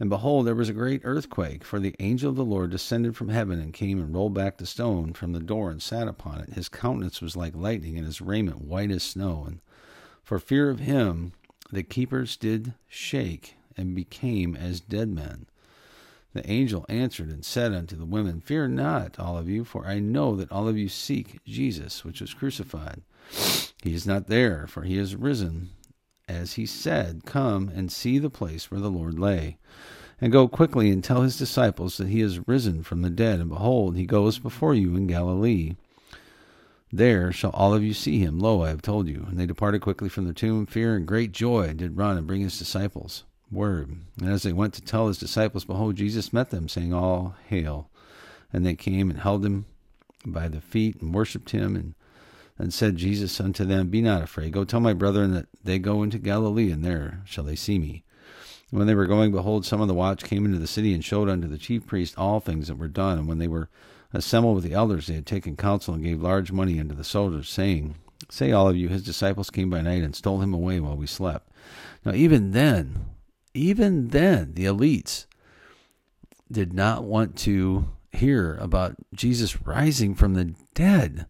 And 0.00 0.08
behold, 0.08 0.46
there 0.46 0.54
was 0.54 0.68
a 0.68 0.74
great 0.74 1.00
earthquake, 1.04 1.64
for 1.64 1.80
the 1.80 1.94
angel 1.98 2.30
of 2.30 2.36
the 2.36 2.44
Lord 2.44 2.70
descended 2.70 3.16
from 3.16 3.30
heaven 3.30 3.58
and 3.58 3.72
came 3.72 3.98
and 3.98 4.14
rolled 4.14 4.34
back 4.34 4.58
the 4.58 4.66
stone 4.66 5.12
from 5.12 5.32
the 5.32 5.40
door 5.40 5.70
and 5.70 5.82
sat 5.82 6.06
upon 6.06 6.40
it. 6.40 6.50
His 6.50 6.68
countenance 6.68 7.20
was 7.20 7.36
like 7.36 7.54
lightning, 7.56 7.96
and 7.96 8.06
his 8.06 8.20
raiment 8.20 8.62
white 8.62 8.92
as 8.92 9.02
snow. 9.02 9.44
And 9.46 9.60
for 10.22 10.38
fear 10.38 10.70
of 10.70 10.78
him, 10.78 11.32
the 11.72 11.82
keepers 11.82 12.36
did 12.36 12.74
shake 12.86 13.56
and 13.76 13.94
became 13.94 14.54
as 14.54 14.80
dead 14.80 15.08
men. 15.08 15.46
The 16.32 16.48
angel 16.48 16.84
answered 16.88 17.30
and 17.30 17.44
said 17.44 17.72
unto 17.72 17.96
the 17.96 18.04
women, 18.04 18.40
Fear 18.40 18.68
not, 18.68 19.18
all 19.18 19.36
of 19.36 19.48
you, 19.48 19.64
for 19.64 19.86
I 19.86 19.98
know 19.98 20.36
that 20.36 20.52
all 20.52 20.68
of 20.68 20.78
you 20.78 20.88
seek 20.88 21.42
Jesus, 21.44 22.04
which 22.04 22.20
was 22.20 22.34
crucified. 22.34 23.02
He 23.82 23.94
is 23.94 24.06
not 24.06 24.28
there, 24.28 24.66
for 24.66 24.82
he 24.82 24.98
is 24.98 25.16
risen. 25.16 25.70
As 26.28 26.54
he 26.54 26.66
said, 26.66 27.24
Come 27.24 27.70
and 27.74 27.90
see 27.90 28.18
the 28.18 28.30
place 28.30 28.70
where 28.70 28.80
the 28.80 28.90
Lord 28.90 29.18
lay. 29.18 29.58
And 30.20 30.30
go 30.32 30.46
quickly 30.46 30.90
and 30.90 31.02
tell 31.02 31.22
his 31.22 31.38
disciples 31.38 31.96
that 31.96 32.08
he 32.08 32.20
is 32.20 32.46
risen 32.46 32.82
from 32.82 33.02
the 33.02 33.10
dead, 33.10 33.40
and 33.40 33.48
behold, 33.48 33.96
he 33.96 34.04
goes 34.04 34.38
before 34.38 34.74
you 34.74 34.94
in 34.96 35.06
Galilee. 35.06 35.76
There 36.92 37.32
shall 37.32 37.50
all 37.50 37.74
of 37.74 37.82
you 37.82 37.94
see 37.94 38.18
him. 38.18 38.38
Lo, 38.38 38.62
I 38.62 38.68
have 38.68 38.82
told 38.82 39.08
you. 39.08 39.26
And 39.28 39.38
they 39.38 39.46
departed 39.46 39.80
quickly 39.80 40.08
from 40.08 40.26
the 40.26 40.32
tomb, 40.32 40.66
fear 40.66 40.96
and 40.96 41.06
great 41.06 41.32
joy, 41.32 41.72
did 41.74 41.96
run 41.96 42.16
and 42.16 42.26
bring 42.26 42.40
his 42.40 42.58
disciples 42.58 43.24
word. 43.50 43.96
And 44.20 44.30
as 44.30 44.42
they 44.42 44.52
went 44.52 44.74
to 44.74 44.82
tell 44.82 45.08
his 45.08 45.18
disciples, 45.18 45.64
behold, 45.64 45.96
Jesus 45.96 46.32
met 46.32 46.50
them, 46.50 46.68
saying, 46.68 46.92
All 46.92 47.36
hail. 47.46 47.90
And 48.52 48.64
they 48.64 48.74
came 48.74 49.10
and 49.10 49.20
held 49.20 49.44
him 49.44 49.66
by 50.24 50.48
the 50.48 50.60
feet 50.60 51.00
and 51.00 51.14
worshipped 51.14 51.50
him. 51.50 51.76
And 51.76 51.94
and 52.58 52.74
said 52.74 52.96
Jesus 52.96 53.40
unto 53.40 53.64
them, 53.64 53.88
Be 53.88 54.02
not 54.02 54.22
afraid. 54.22 54.52
Go 54.52 54.64
tell 54.64 54.80
my 54.80 54.92
brethren 54.92 55.32
that 55.32 55.46
they 55.62 55.78
go 55.78 56.02
into 56.02 56.18
Galilee, 56.18 56.70
and 56.70 56.84
there 56.84 57.22
shall 57.24 57.44
they 57.44 57.56
see 57.56 57.78
me. 57.78 58.04
And 58.70 58.78
when 58.78 58.86
they 58.86 58.94
were 58.94 59.06
going, 59.06 59.32
behold, 59.32 59.64
some 59.64 59.80
of 59.80 59.88
the 59.88 59.94
watch 59.94 60.24
came 60.24 60.44
into 60.44 60.58
the 60.58 60.66
city 60.66 60.92
and 60.92 61.04
showed 61.04 61.28
unto 61.28 61.48
the 61.48 61.58
chief 61.58 61.86
priest 61.86 62.14
all 62.18 62.40
things 62.40 62.68
that 62.68 62.76
were 62.76 62.88
done. 62.88 63.18
And 63.18 63.28
when 63.28 63.38
they 63.38 63.48
were 63.48 63.70
assembled 64.12 64.56
with 64.56 64.64
the 64.64 64.74
elders, 64.74 65.06
they 65.06 65.14
had 65.14 65.26
taken 65.26 65.56
counsel 65.56 65.94
and 65.94 66.04
gave 66.04 66.20
large 66.20 66.52
money 66.52 66.78
unto 66.78 66.94
the 66.94 67.04
soldiers, 67.04 67.48
saying, 67.48 67.94
Say 68.30 68.52
all 68.52 68.68
of 68.68 68.76
you, 68.76 68.88
his 68.88 69.04
disciples 69.04 69.50
came 69.50 69.70
by 69.70 69.80
night 69.80 70.02
and 70.02 70.14
stole 70.14 70.40
him 70.40 70.52
away 70.52 70.80
while 70.80 70.96
we 70.96 71.06
slept. 71.06 71.50
Now, 72.04 72.12
even 72.12 72.50
then, 72.50 73.06
even 73.54 74.08
then, 74.08 74.52
the 74.54 74.66
elites 74.66 75.26
did 76.50 76.72
not 76.72 77.04
want 77.04 77.36
to 77.38 77.88
hear 78.12 78.56
about 78.60 78.96
Jesus 79.14 79.62
rising 79.62 80.14
from 80.14 80.34
the 80.34 80.54
dead. 80.74 81.26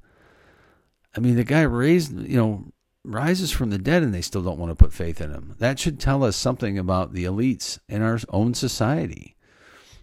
I 1.16 1.20
mean, 1.20 1.36
the 1.36 1.44
guy 1.44 1.62
raised, 1.62 2.12
you 2.12 2.36
know, 2.36 2.72
rises 3.04 3.50
from 3.50 3.70
the 3.70 3.78
dead 3.78 4.02
and 4.02 4.12
they 4.12 4.20
still 4.20 4.42
don't 4.42 4.58
want 4.58 4.70
to 4.70 4.76
put 4.76 4.92
faith 4.92 5.20
in 5.20 5.30
him. 5.30 5.54
That 5.58 5.78
should 5.78 5.98
tell 5.98 6.22
us 6.22 6.36
something 6.36 6.78
about 6.78 7.12
the 7.12 7.24
elites 7.24 7.78
in 7.88 8.02
our 8.02 8.18
own 8.28 8.54
society. 8.54 9.36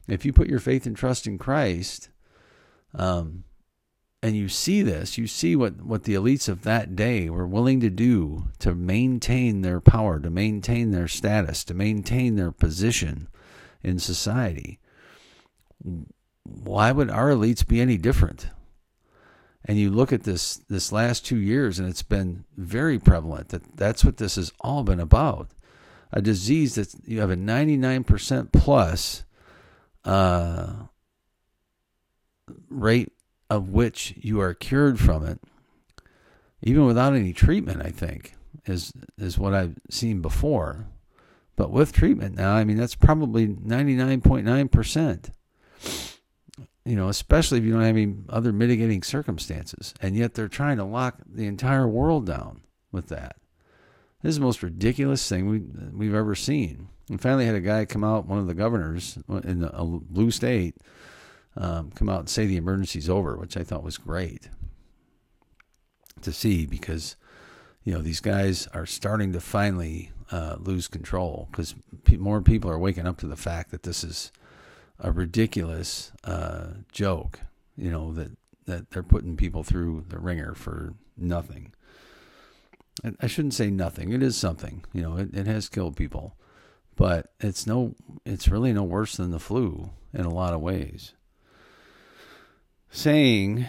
If 0.08 0.26
you 0.26 0.34
put 0.34 0.50
your 0.50 0.60
faith 0.60 0.86
and 0.86 0.96
trust 0.96 1.28
in 1.28 1.38
Christ, 1.38 2.10
um, 2.94 3.44
and 4.22 4.36
you 4.36 4.50
see 4.50 4.82
this, 4.82 5.20
you 5.20 5.28
see 5.28 5.56
what, 5.56 5.84
what 5.84 6.04
the 6.04 6.16
elites 6.16 6.50
of 6.50 6.64
that 6.64 6.96
day 6.96 7.30
were 7.30 7.46
willing 7.46 7.80
to 7.82 7.92
do 7.92 8.48
to 8.60 8.74
maintain 8.74 9.62
their 9.62 9.80
power, 9.80 10.20
to 10.20 10.32
maintain 10.32 10.90
their 10.92 11.08
status, 11.08 11.64
to 11.66 11.76
maintain 11.76 12.36
their 12.36 12.52
position 12.52 13.28
in 13.84 14.00
society. 14.00 14.80
Why 16.44 16.92
would 16.92 17.12
our 17.12 17.30
elites 17.30 17.66
be 17.68 17.82
any 17.82 17.98
different? 17.98 18.48
and 19.68 19.80
you 19.80 19.90
look 19.90 20.14
at 20.14 20.24
this 20.24 20.58
this 20.70 20.92
last 20.92 21.26
two 21.26 21.38
years 21.38 21.80
and 21.80 21.90
it's 21.90 22.04
been 22.04 22.46
very 22.56 23.00
prevalent 23.00 23.50
that 23.50 23.76
that's 23.76 24.06
what 24.06 24.18
this 24.18 24.36
has 24.36 24.54
all 24.62 24.84
been 24.84 25.00
about. 25.00 25.50
A 26.14 26.22
disease 26.22 26.76
that 26.76 26.94
you 27.06 27.20
have 27.20 27.32
a 27.32 27.36
99% 27.36 28.52
plus 28.52 29.26
uh, 30.06 30.74
rate 32.70 33.12
of 33.50 33.70
which 33.70 34.14
you 34.18 34.40
are 34.40 34.54
cured 34.54 35.00
from 35.00 35.26
it 35.26 35.40
even 36.62 36.86
without 36.86 37.14
any 37.14 37.34
treatment 37.34 37.82
i 37.82 37.90
think 37.90 38.34
is 38.66 38.94
is 39.18 39.38
what 39.38 39.54
i've 39.54 39.76
seen 39.90 40.22
before. 40.22 40.88
But 41.58 41.72
with 41.72 41.92
treatment 41.92 42.36
now 42.36 42.54
i 42.54 42.64
mean 42.64 42.78
that's 42.78 42.96
probably 42.96 43.48
99.9% 43.48 45.30
you 46.86 46.96
know, 46.96 47.10
especially 47.10 47.58
if 47.58 47.64
you 47.64 47.74
don't 47.74 47.82
have 47.82 47.98
any 47.98 48.14
other 48.30 48.54
mitigating 48.54 49.02
circumstances. 49.02 49.94
And 50.02 50.16
yet 50.16 50.36
they're 50.36 50.48
trying 50.48 50.78
to 50.78 50.84
lock 50.84 51.18
the 51.28 51.48
entire 51.48 51.88
world 51.88 52.26
down 52.28 52.62
with 52.92 53.08
that. 53.08 53.38
This 54.22 54.32
is 54.32 54.36
the 54.40 54.46
most 54.46 54.64
ridiculous 54.64 55.28
thing 55.28 55.50
we, 55.50 55.60
we've 55.92 56.16
ever 56.16 56.36
seen. 56.36 56.88
And 57.10 57.22
finally, 57.22 57.46
had 57.46 57.56
a 57.56 57.62
guy 57.62 57.86
come 57.86 58.04
out, 58.04 58.28
one 58.28 58.40
of 58.40 58.48
the 58.48 58.54
governors 58.54 59.18
in 59.44 59.64
a 59.64 59.84
blue 59.84 60.32
state, 60.32 60.76
um, 61.58 61.92
come 61.92 62.10
out 62.10 62.20
and 62.20 62.30
say 62.30 62.46
the 62.46 62.58
emergency's 62.58 63.10
over, 63.10 63.38
which 63.38 63.58
I 63.58 63.64
thought 63.64 63.84
was 63.84 63.98
great 63.98 64.50
to 66.22 66.32
see 66.32 66.66
because, 66.66 67.16
you 67.84 67.94
know, 67.94 68.02
these 68.02 68.20
guys 68.20 68.68
are 68.74 68.86
starting 68.86 69.34
to 69.34 69.40
finally 69.40 70.12
uh, 70.32 70.58
lose 70.60 70.88
control 70.88 71.48
because 71.52 71.76
pe- 72.04 72.18
more 72.18 72.42
people 72.42 72.70
are 72.70 72.80
waking 72.80 73.06
up 73.06 73.18
to 73.18 73.28
the 73.28 73.36
fact 73.36 73.72
that 73.72 73.84
this 73.84 74.04
is 74.04 74.32
a 75.00 75.12
ridiculous 75.12 76.12
uh, 76.24 76.68
joke. 76.92 77.40
You 77.78 77.92
know 77.92 78.14
that 78.14 78.32
that 78.66 78.92
they're 78.92 79.04
putting 79.04 79.38
people 79.38 79.64
through 79.64 80.06
the 80.10 80.20
ringer 80.20 80.54
for 80.54 80.94
nothing. 81.18 81.74
I 83.20 83.28
shouldn't 83.28 83.54
say 83.54 83.70
nothing. 83.70 84.14
It 84.14 84.24
is 84.24 84.38
something. 84.38 84.86
You 84.94 85.02
know, 85.02 85.18
it, 85.18 85.36
it 85.36 85.48
has 85.48 85.68
killed 85.68 85.98
people, 85.98 86.36
but 86.96 87.34
it's 87.40 87.68
no. 87.68 87.96
It's 88.26 88.48
really 88.48 88.74
no 88.74 88.84
worse 88.84 89.18
than 89.18 89.32
the 89.32 89.40
flu 89.40 89.90
in 90.14 90.26
a 90.26 90.34
lot 90.34 90.54
of 90.54 90.62
ways. 90.62 91.14
Saying, 92.90 93.66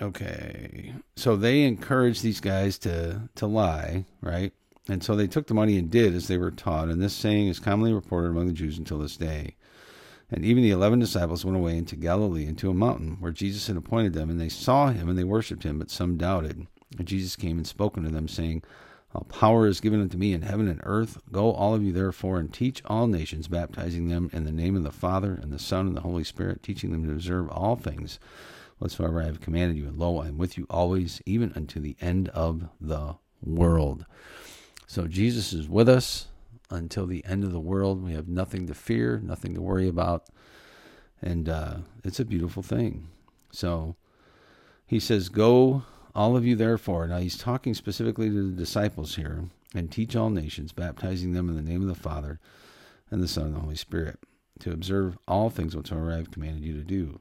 okay, 0.00 0.94
so 1.16 1.34
they 1.34 1.64
encourage 1.64 2.22
these 2.22 2.40
guys 2.40 2.78
to 2.78 3.28
to 3.34 3.46
lie, 3.46 4.04
right? 4.20 4.52
And 4.88 5.02
so 5.02 5.16
they 5.16 5.26
took 5.26 5.46
the 5.46 5.54
money 5.54 5.78
and 5.78 5.90
did 5.90 6.14
as 6.14 6.28
they 6.28 6.36
were 6.36 6.50
taught. 6.50 6.88
And 6.88 7.00
this 7.02 7.14
saying 7.14 7.48
is 7.48 7.58
commonly 7.58 7.92
reported 7.92 8.28
among 8.28 8.46
the 8.46 8.52
Jews 8.52 8.78
until 8.78 8.98
this 8.98 9.16
day. 9.16 9.56
And 10.34 10.44
even 10.44 10.64
the 10.64 10.72
eleven 10.72 10.98
disciples 10.98 11.44
went 11.44 11.56
away 11.56 11.78
into 11.78 11.94
Galilee, 11.94 12.44
into 12.44 12.68
a 12.68 12.74
mountain 12.74 13.18
where 13.20 13.30
Jesus 13.30 13.68
had 13.68 13.76
appointed 13.76 14.14
them. 14.14 14.28
And 14.28 14.40
they 14.40 14.48
saw 14.48 14.88
him 14.88 15.08
and 15.08 15.16
they 15.16 15.22
worshipped 15.22 15.62
him, 15.62 15.78
but 15.78 15.92
some 15.92 16.16
doubted. 16.16 16.66
And 16.98 17.06
Jesus 17.06 17.36
came 17.36 17.56
and 17.56 17.64
spoke 17.64 17.96
unto 17.96 18.10
them, 18.10 18.26
saying, 18.26 18.64
All 19.14 19.22
power 19.28 19.68
is 19.68 19.80
given 19.80 20.00
unto 20.00 20.18
me 20.18 20.32
in 20.32 20.42
heaven 20.42 20.66
and 20.66 20.80
earth. 20.82 21.18
Go, 21.30 21.52
all 21.52 21.72
of 21.72 21.84
you, 21.84 21.92
therefore, 21.92 22.40
and 22.40 22.52
teach 22.52 22.82
all 22.86 23.06
nations, 23.06 23.46
baptizing 23.46 24.08
them 24.08 24.28
in 24.32 24.42
the 24.42 24.50
name 24.50 24.74
of 24.74 24.82
the 24.82 24.90
Father, 24.90 25.38
and 25.40 25.52
the 25.52 25.58
Son, 25.60 25.86
and 25.86 25.96
the 25.96 26.00
Holy 26.00 26.24
Spirit, 26.24 26.64
teaching 26.64 26.90
them 26.90 27.06
to 27.06 27.12
observe 27.12 27.48
all 27.50 27.76
things 27.76 28.18
whatsoever 28.78 29.22
I 29.22 29.26
have 29.26 29.40
commanded 29.40 29.76
you. 29.76 29.86
And 29.86 29.96
lo, 30.00 30.20
I 30.20 30.26
am 30.26 30.36
with 30.36 30.58
you 30.58 30.66
always, 30.68 31.22
even 31.26 31.52
unto 31.54 31.78
the 31.78 31.96
end 32.00 32.28
of 32.30 32.68
the 32.80 33.14
world. 33.40 34.04
So 34.88 35.06
Jesus 35.06 35.52
is 35.52 35.68
with 35.68 35.88
us 35.88 36.26
until 36.74 37.06
the 37.06 37.24
end 37.24 37.44
of 37.44 37.52
the 37.52 37.60
world. 37.60 38.02
We 38.02 38.12
have 38.12 38.28
nothing 38.28 38.66
to 38.66 38.74
fear, 38.74 39.20
nothing 39.22 39.54
to 39.54 39.62
worry 39.62 39.88
about. 39.88 40.26
And 41.22 41.48
uh, 41.48 41.76
it's 42.04 42.20
a 42.20 42.24
beautiful 42.24 42.62
thing. 42.62 43.08
So 43.50 43.96
he 44.86 45.00
says, 45.00 45.28
Go, 45.28 45.84
all 46.14 46.36
of 46.36 46.44
you, 46.44 46.56
therefore. 46.56 47.06
Now 47.06 47.18
he's 47.18 47.38
talking 47.38 47.74
specifically 47.74 48.28
to 48.28 48.50
the 48.50 48.56
disciples 48.56 49.16
here 49.16 49.44
and 49.74 49.90
teach 49.90 50.14
all 50.14 50.30
nations, 50.30 50.72
baptizing 50.72 51.32
them 51.32 51.48
in 51.48 51.56
the 51.56 51.62
name 51.62 51.82
of 51.82 51.88
the 51.88 51.94
Father 51.94 52.40
and 53.10 53.22
the 53.22 53.28
Son 53.28 53.46
and 53.46 53.56
the 53.56 53.60
Holy 53.60 53.76
Spirit, 53.76 54.18
to 54.60 54.72
observe 54.72 55.18
all 55.26 55.50
things 55.50 55.74
whatsoever 55.74 56.12
I 56.12 56.18
have 56.18 56.30
commanded 56.30 56.64
you 56.64 56.74
to 56.74 56.84
do. 56.84 57.20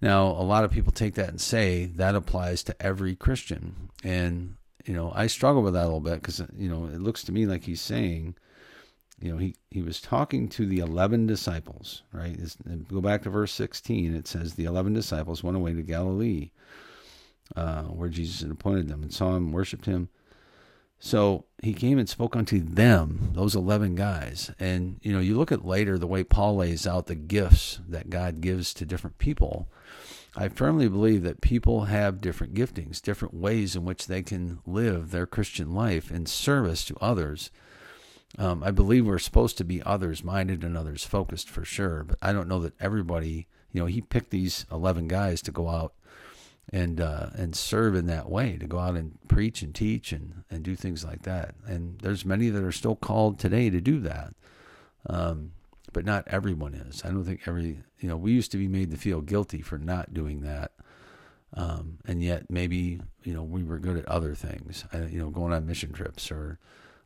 Now, 0.00 0.26
a 0.26 0.44
lot 0.44 0.64
of 0.64 0.70
people 0.70 0.92
take 0.92 1.14
that 1.14 1.30
and 1.30 1.40
say 1.40 1.86
that 1.86 2.14
applies 2.14 2.62
to 2.64 2.82
every 2.82 3.16
Christian. 3.16 3.90
And, 4.04 4.56
you 4.84 4.94
know, 4.94 5.12
I 5.14 5.26
struggle 5.26 5.62
with 5.62 5.74
that 5.74 5.82
a 5.82 5.86
little 5.86 6.00
bit 6.00 6.20
because, 6.22 6.40
you 6.56 6.68
know, 6.68 6.84
it 6.86 7.00
looks 7.00 7.24
to 7.24 7.32
me 7.32 7.46
like 7.46 7.64
he's 7.64 7.80
saying, 7.80 8.36
you 9.20 9.32
know, 9.32 9.38
he, 9.38 9.56
he 9.70 9.82
was 9.82 10.00
talking 10.00 10.48
to 10.50 10.66
the 10.66 10.78
11 10.78 11.26
disciples, 11.26 12.02
right? 12.12 12.38
Go 12.88 13.00
back 13.00 13.22
to 13.22 13.30
verse 13.30 13.52
16. 13.52 14.14
It 14.14 14.28
says, 14.28 14.54
The 14.54 14.64
11 14.64 14.92
disciples 14.92 15.42
went 15.42 15.56
away 15.56 15.72
to 15.74 15.82
Galilee, 15.82 16.50
uh, 17.56 17.84
where 17.84 18.08
Jesus 18.08 18.42
had 18.42 18.50
appointed 18.50 18.88
them, 18.88 19.02
and 19.02 19.12
saw 19.12 19.34
him, 19.34 19.52
worshiped 19.52 19.86
him. 19.86 20.08
So 21.00 21.44
he 21.62 21.74
came 21.74 21.98
and 21.98 22.08
spoke 22.08 22.34
unto 22.34 22.60
them, 22.60 23.30
those 23.34 23.54
11 23.54 23.94
guys. 23.94 24.50
And, 24.58 24.98
you 25.02 25.12
know, 25.12 25.20
you 25.20 25.36
look 25.36 25.52
at 25.52 25.64
later 25.64 25.96
the 25.96 26.08
way 26.08 26.24
Paul 26.24 26.56
lays 26.56 26.86
out 26.86 27.06
the 27.06 27.14
gifts 27.14 27.80
that 27.88 28.10
God 28.10 28.40
gives 28.40 28.74
to 28.74 28.86
different 28.86 29.18
people. 29.18 29.68
I 30.36 30.48
firmly 30.48 30.88
believe 30.88 31.22
that 31.22 31.40
people 31.40 31.84
have 31.84 32.20
different 32.20 32.54
giftings, 32.54 33.00
different 33.00 33.34
ways 33.34 33.74
in 33.74 33.84
which 33.84 34.06
they 34.06 34.22
can 34.22 34.58
live 34.66 35.10
their 35.10 35.26
Christian 35.26 35.72
life 35.72 36.10
in 36.10 36.26
service 36.26 36.84
to 36.86 36.96
others 37.00 37.50
um, 38.36 38.62
I 38.62 38.70
believe 38.70 39.06
we're 39.06 39.18
supposed 39.18 39.56
to 39.58 39.64
be 39.64 39.82
others 39.82 40.22
minded 40.22 40.62
and 40.62 40.76
others 40.76 41.04
focused 41.04 41.48
for 41.48 41.64
sure, 41.64 42.04
but 42.04 42.18
I 42.20 42.32
don't 42.32 42.48
know 42.48 42.60
that 42.60 42.74
everybody, 42.80 43.46
you 43.72 43.80
know, 43.80 43.86
he 43.86 44.02
picked 44.02 44.30
these 44.30 44.66
11 44.70 45.08
guys 45.08 45.40
to 45.42 45.52
go 45.52 45.68
out 45.68 45.94
and 46.70 47.00
uh, 47.00 47.30
and 47.34 47.56
serve 47.56 47.94
in 47.94 48.06
that 48.06 48.28
way, 48.28 48.58
to 48.58 48.66
go 48.66 48.78
out 48.78 48.94
and 48.94 49.18
preach 49.26 49.62
and 49.62 49.74
teach 49.74 50.12
and, 50.12 50.44
and 50.50 50.62
do 50.62 50.76
things 50.76 51.04
like 51.04 51.22
that. 51.22 51.54
And 51.66 51.98
there's 52.00 52.26
many 52.26 52.50
that 52.50 52.62
are 52.62 52.72
still 52.72 52.96
called 52.96 53.38
today 53.38 53.70
to 53.70 53.80
do 53.80 54.00
that. 54.00 54.34
Um, 55.06 55.52
but 55.92 56.04
not 56.04 56.28
everyone 56.28 56.74
is. 56.74 57.02
I 57.04 57.08
don't 57.08 57.24
think 57.24 57.48
every, 57.48 57.82
you 57.98 58.08
know, 58.08 58.16
we 58.16 58.32
used 58.32 58.52
to 58.52 58.58
be 58.58 58.68
made 58.68 58.90
to 58.90 58.98
feel 58.98 59.22
guilty 59.22 59.62
for 59.62 59.78
not 59.78 60.12
doing 60.12 60.42
that. 60.42 60.72
Um, 61.54 61.98
and 62.06 62.22
yet 62.22 62.50
maybe, 62.50 63.00
you 63.24 63.32
know, 63.32 63.42
we 63.42 63.64
were 63.64 63.78
good 63.78 63.96
at 63.96 64.04
other 64.06 64.34
things, 64.34 64.84
you 64.92 65.18
know, 65.18 65.30
going 65.30 65.54
on 65.54 65.66
mission 65.66 65.92
trips 65.92 66.30
or, 66.30 66.58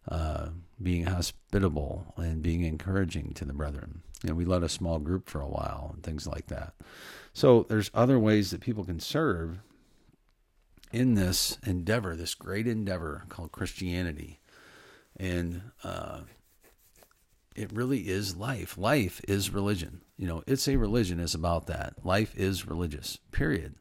uh, 0.08 0.48
being 0.82 1.04
hospitable 1.04 2.12
and 2.16 2.42
being 2.42 2.62
encouraging 2.62 3.32
to 3.34 3.44
the 3.44 3.52
brethren. 3.52 4.02
You 4.22 4.30
know, 4.30 4.34
we 4.34 4.44
led 4.44 4.62
a 4.62 4.68
small 4.68 4.98
group 4.98 5.28
for 5.28 5.40
a 5.40 5.48
while 5.48 5.90
and 5.94 6.02
things 6.02 6.26
like 6.26 6.46
that. 6.48 6.74
So 7.32 7.66
there's 7.68 7.90
other 7.94 8.18
ways 8.18 8.50
that 8.50 8.60
people 8.60 8.84
can 8.84 9.00
serve 9.00 9.60
in 10.92 11.14
this 11.14 11.58
endeavor, 11.64 12.14
this 12.14 12.34
great 12.34 12.66
endeavor 12.66 13.24
called 13.28 13.52
Christianity. 13.52 14.40
And 15.16 15.62
uh, 15.82 16.20
it 17.54 17.72
really 17.72 18.08
is 18.08 18.36
life. 18.36 18.76
Life 18.76 19.20
is 19.26 19.50
religion. 19.50 20.02
You 20.16 20.26
know, 20.26 20.42
it's 20.46 20.68
a 20.68 20.76
religion 20.76 21.18
It's 21.20 21.34
about 21.34 21.66
that. 21.66 22.04
Life 22.04 22.34
is 22.36 22.66
religious. 22.66 23.18
Period. 23.30 23.76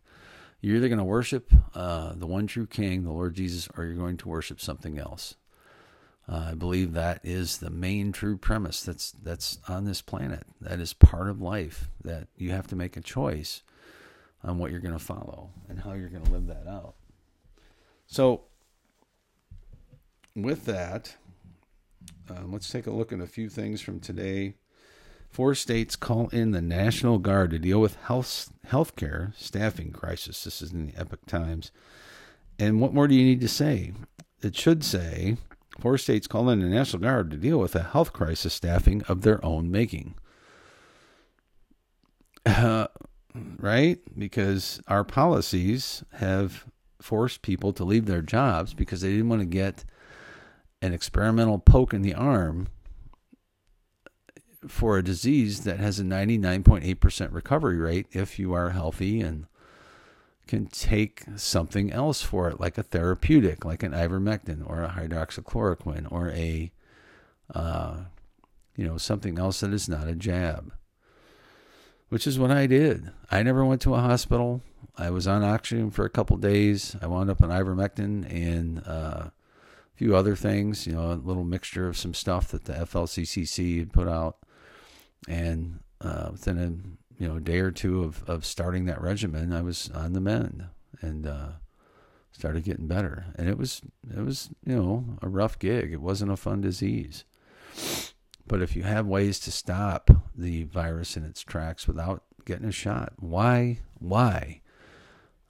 You're 0.62 0.78
either 0.78 0.90
going 0.90 1.00
to 1.00 1.04
worship 1.04 1.52
uh, 1.74 2.14
the 2.16 2.28
one 2.28 2.48
true 2.48 2.68
King, 2.68 3.04
the 3.04 3.12
Lord 3.12 3.34
Jesus, 3.34 3.68
or 3.76 3.84
you're 3.84 3.96
going 3.96 4.18
to 4.18 4.30
worship 4.30 4.62
something 4.62 5.00
else. 5.00 5.36
Uh, 6.32 6.52
I 6.52 6.54
believe 6.54 6.94
that 6.94 7.20
is 7.24 7.58
the 7.58 7.70
main 7.70 8.14
true 8.14 8.38
premise 8.38 8.82
that's 8.82 9.12
that's 9.12 9.60
on 9.68 9.84
this 9.84 10.02
planet. 10.02 10.44
That 10.62 10.80
is 10.80 10.94
part 10.94 11.28
of 11.28 11.42
life. 11.42 11.90
That 12.04 12.28
you 12.38 12.52
have 12.52 12.68
to 12.68 12.76
make 12.76 12.96
a 12.96 13.02
choice 13.02 13.64
on 14.42 14.58
what 14.58 14.72
you're 14.72 14.80
going 14.80 14.98
to 14.98 15.04
follow 15.04 15.50
and 15.68 15.82
how 15.82 15.92
you're 15.92 16.10
going 16.10 16.24
to 16.24 16.32
live 16.32 16.48
that 16.48 16.68
out. 16.68 16.96
So, 18.08 18.44
with 20.34 20.66
that, 20.66 21.18
uh, 22.30 22.44
let's 22.46 22.70
take 22.70 22.88
a 22.88 22.92
look 22.92 23.12
at 23.12 23.20
a 23.20 23.28
few 23.28 23.50
things 23.50 23.82
from 23.82 24.00
today. 24.00 24.56
Four 25.30 25.54
states 25.54 25.96
call 25.96 26.30
in 26.30 26.52
the 26.52 26.62
National 26.62 27.18
Guard 27.18 27.52
to 27.52 27.60
deal 27.60 27.82
with 27.82 27.96
health 28.04 28.54
healthcare 28.68 29.34
staffing 29.38 29.92
crisis. 29.92 30.46
This 30.46 30.62
is 30.62 30.72
in 30.72 30.88
the 30.88 30.98
Epoch 30.98 31.26
Times. 31.26 31.72
And 32.58 32.80
what 32.80 32.94
more 32.94 33.08
do 33.10 33.16
you 33.16 33.26
need 33.26 33.42
to 33.42 33.50
say? 33.50 33.92
It 34.42 34.56
should 34.56 34.84
say 34.84 35.38
Four 35.80 35.98
states 35.98 36.28
call 36.28 36.50
in 36.50 36.60
the 36.60 36.68
National 36.68 37.02
Guard 37.02 37.32
to 37.32 37.38
deal 37.38 37.58
with 37.58 37.76
a 37.76 37.84
health 37.84 38.14
crisis 38.14 38.54
staffing 38.54 39.02
of 39.08 39.22
their 39.22 39.44
own 39.44 39.72
making. 39.72 40.16
Uh, 42.46 42.88
right? 43.60 44.00
Because 44.18 44.82
our 44.88 45.04
policies 45.04 46.04
have 46.14 46.66
forced 47.02 47.42
people 47.42 47.74
to 47.74 47.84
leave 47.84 48.06
their 48.06 48.22
jobs 48.22 48.74
because 48.74 49.02
they 49.02 49.12
didn't 49.12 49.30
want 49.30 49.42
to 49.42 49.46
get 49.46 49.86
an 50.82 50.94
experimental 50.94 51.60
poke 51.60 51.94
in 51.94 52.02
the 52.02 52.14
arm 52.14 52.68
for 54.68 54.98
a 54.98 55.04
disease 55.04 55.62
that 55.62 55.80
has 55.80 56.00
a 56.00 56.04
99.8% 56.04 57.34
recovery 57.34 57.78
rate 57.78 58.08
if 58.12 58.38
you 58.38 58.54
are 58.54 58.72
healthy 58.72 59.22
and 59.22 59.48
can 60.52 60.66
take 60.66 61.24
something 61.38 61.94
else 61.94 62.22
for 62.22 62.50
it, 62.50 62.60
like 62.60 62.78
a 62.78 62.84
therapeutic, 62.84 63.64
like 63.64 63.84
an 63.84 63.94
ivermectin 63.94 64.70
or 64.70 64.84
a 64.84 64.90
hydroxychloroquine 64.90 66.12
or 66.12 66.30
a, 66.32 66.70
uh, 67.56 68.02
you 68.76 68.86
know, 68.86 68.98
something 68.98 69.40
else 69.40 69.62
that 69.62 69.72
is 69.72 69.88
not 69.88 70.10
a 70.10 70.14
jab. 70.14 70.74
Which 72.10 72.28
is 72.28 72.38
what 72.38 72.52
I 72.52 72.68
did. 72.68 73.12
I 73.32 73.44
never 73.44 73.64
went 73.64 73.80
to 73.84 73.96
a 73.96 74.02
hospital. 74.02 74.62
I 74.98 75.10
was 75.10 75.26
on 75.26 75.42
oxygen 75.42 75.90
for 75.90 76.04
a 76.04 76.10
couple 76.10 76.36
days. 76.36 76.98
I 77.02 77.08
wound 77.08 77.30
up 77.30 77.42
on 77.42 77.48
ivermectin 77.48 78.30
and 78.30 78.84
uh, 78.86 79.30
a 79.30 79.32
few 79.96 80.18
other 80.18 80.36
things, 80.36 80.86
you 80.86 80.92
know, 80.92 81.14
a 81.14 81.16
little 81.16 81.46
mixture 81.46 81.88
of 81.88 81.96
some 81.96 82.14
stuff 82.14 82.50
that 82.50 82.66
the 82.66 82.74
FLCCC 82.74 83.80
had 83.80 83.94
put 83.94 84.10
out. 84.10 84.40
And 85.30 85.80
uh, 86.02 86.32
within 86.34 86.98
you 87.22 87.28
know, 87.28 87.36
a 87.36 87.40
day 87.40 87.60
or 87.60 87.70
two 87.70 88.04
of, 88.04 88.28
of 88.28 88.44
starting 88.44 88.86
that 88.86 89.00
regimen, 89.00 89.54
I 89.54 89.62
was 89.62 89.92
on 89.94 90.14
the 90.14 90.20
mend 90.20 90.66
and 91.02 91.28
uh, 91.28 91.50
started 92.32 92.64
getting 92.64 92.88
better. 92.88 93.28
And 93.36 93.48
it 93.48 93.60
was 93.60 93.84
it 94.10 94.26
was 94.26 94.50
you 94.66 94.76
know 94.76 95.06
a 95.22 95.30
rough 95.30 95.60
gig. 95.60 95.94
It 95.94 96.02
wasn't 96.02 96.32
a 96.32 96.36
fun 96.36 96.62
disease. 96.62 97.24
But 98.48 98.64
if 98.64 98.76
you 98.76 98.82
have 98.82 99.06
ways 99.06 99.40
to 99.42 99.52
stop 99.52 100.10
the 100.36 100.64
virus 100.64 101.16
in 101.16 101.24
its 101.24 101.42
tracks 101.42 101.88
without 101.88 102.24
getting 102.44 102.68
a 102.68 102.72
shot. 102.72 103.14
Why? 103.20 103.82
Why 104.00 104.62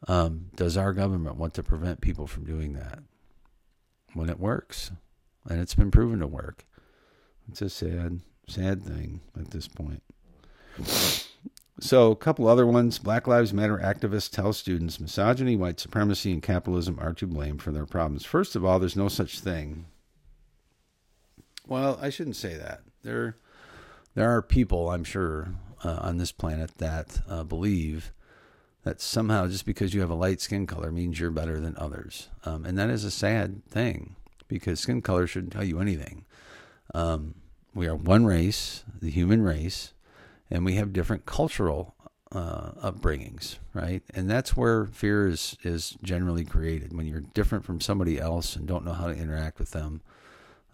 um, 0.10 0.48
does 0.58 0.76
our 0.76 0.92
government 0.92 1.38
want 1.38 1.54
to 1.54 1.64
prevent 1.64 2.02
people 2.02 2.28
from 2.28 2.44
doing 2.44 2.74
that 2.74 3.00
when 4.14 4.30
it 4.30 4.42
works? 4.42 4.92
And 5.48 5.62
it's 5.62 5.76
been 5.76 5.90
proven 5.90 6.20
to 6.20 6.28
work. 6.28 6.66
It's 7.50 7.62
a 7.62 7.70
sad, 7.70 8.20
sad 8.50 8.84
thing 8.84 9.22
at 9.40 9.52
this 9.52 9.70
point. 9.70 10.04
So, 11.84 12.12
a 12.12 12.16
couple 12.16 12.48
other 12.48 12.68
ones. 12.68 13.00
Black 13.00 13.26
Lives 13.26 13.56
Matter 13.56 13.80
activists 13.80 14.30
tell 14.30 14.54
students 14.54 15.00
misogyny, 15.00 15.56
white 15.56 15.80
supremacy, 15.80 16.32
and 16.32 16.42
capitalism 16.42 17.00
are 17.02 17.14
to 17.14 17.26
blame 17.26 17.58
for 17.58 17.72
their 17.72 17.88
problems. 17.88 18.24
First 18.24 18.56
of 18.56 18.64
all, 18.64 18.78
there's 18.78 18.96
no 18.96 19.08
such 19.08 19.40
thing. 19.40 19.88
Well, 21.68 21.98
I 22.00 22.12
shouldn't 22.12 22.36
say 22.36 22.54
that. 22.54 22.82
There, 23.02 23.36
there 24.14 24.30
are 24.30 24.44
people, 24.44 24.92
I'm 24.92 25.04
sure, 25.04 25.56
uh, 25.84 25.98
on 26.02 26.18
this 26.18 26.32
planet 26.32 26.78
that 26.78 27.22
uh, 27.28 27.44
believe 27.44 28.12
that 28.84 29.02
somehow 29.02 29.48
just 29.48 29.66
because 29.66 29.96
you 29.96 30.02
have 30.02 30.12
a 30.12 30.16
light 30.16 30.40
skin 30.40 30.68
color 30.68 30.92
means 30.92 31.20
you're 31.20 31.32
better 31.32 31.60
than 31.60 31.76
others. 31.78 32.30
Um, 32.46 32.64
and 32.64 32.78
that 32.78 32.92
is 32.92 33.04
a 33.04 33.12
sad 33.12 33.66
thing 33.66 34.16
because 34.48 34.80
skin 34.80 35.02
color 35.02 35.26
shouldn't 35.26 35.54
tell 35.54 35.64
you 35.64 35.80
anything. 35.80 36.26
Um, 36.94 37.34
we 37.74 37.88
are 37.88 37.96
one 37.96 38.26
race, 38.26 38.84
the 39.02 39.10
human 39.10 39.42
race 39.42 39.94
and 40.52 40.66
we 40.66 40.76
have 40.76 40.94
different 40.94 41.26
cultural 41.26 41.96
uh, 42.34 42.72
upbringings, 42.84 43.58
right? 43.74 44.04
And 44.14 44.30
that's 44.30 44.56
where 44.56 44.86
fear 44.86 45.28
is 45.28 45.58
is 45.64 45.98
generally 46.04 46.46
created 46.46 46.96
when 46.96 47.08
you're 47.08 47.22
different 47.22 47.66
from 47.66 47.82
somebody 47.82 48.20
else 48.20 48.56
and 48.56 48.68
don't 48.68 48.86
know 48.86 48.94
how 48.94 49.08
to 49.08 49.14
interact 49.14 49.60
with 49.60 49.72
them, 49.72 50.02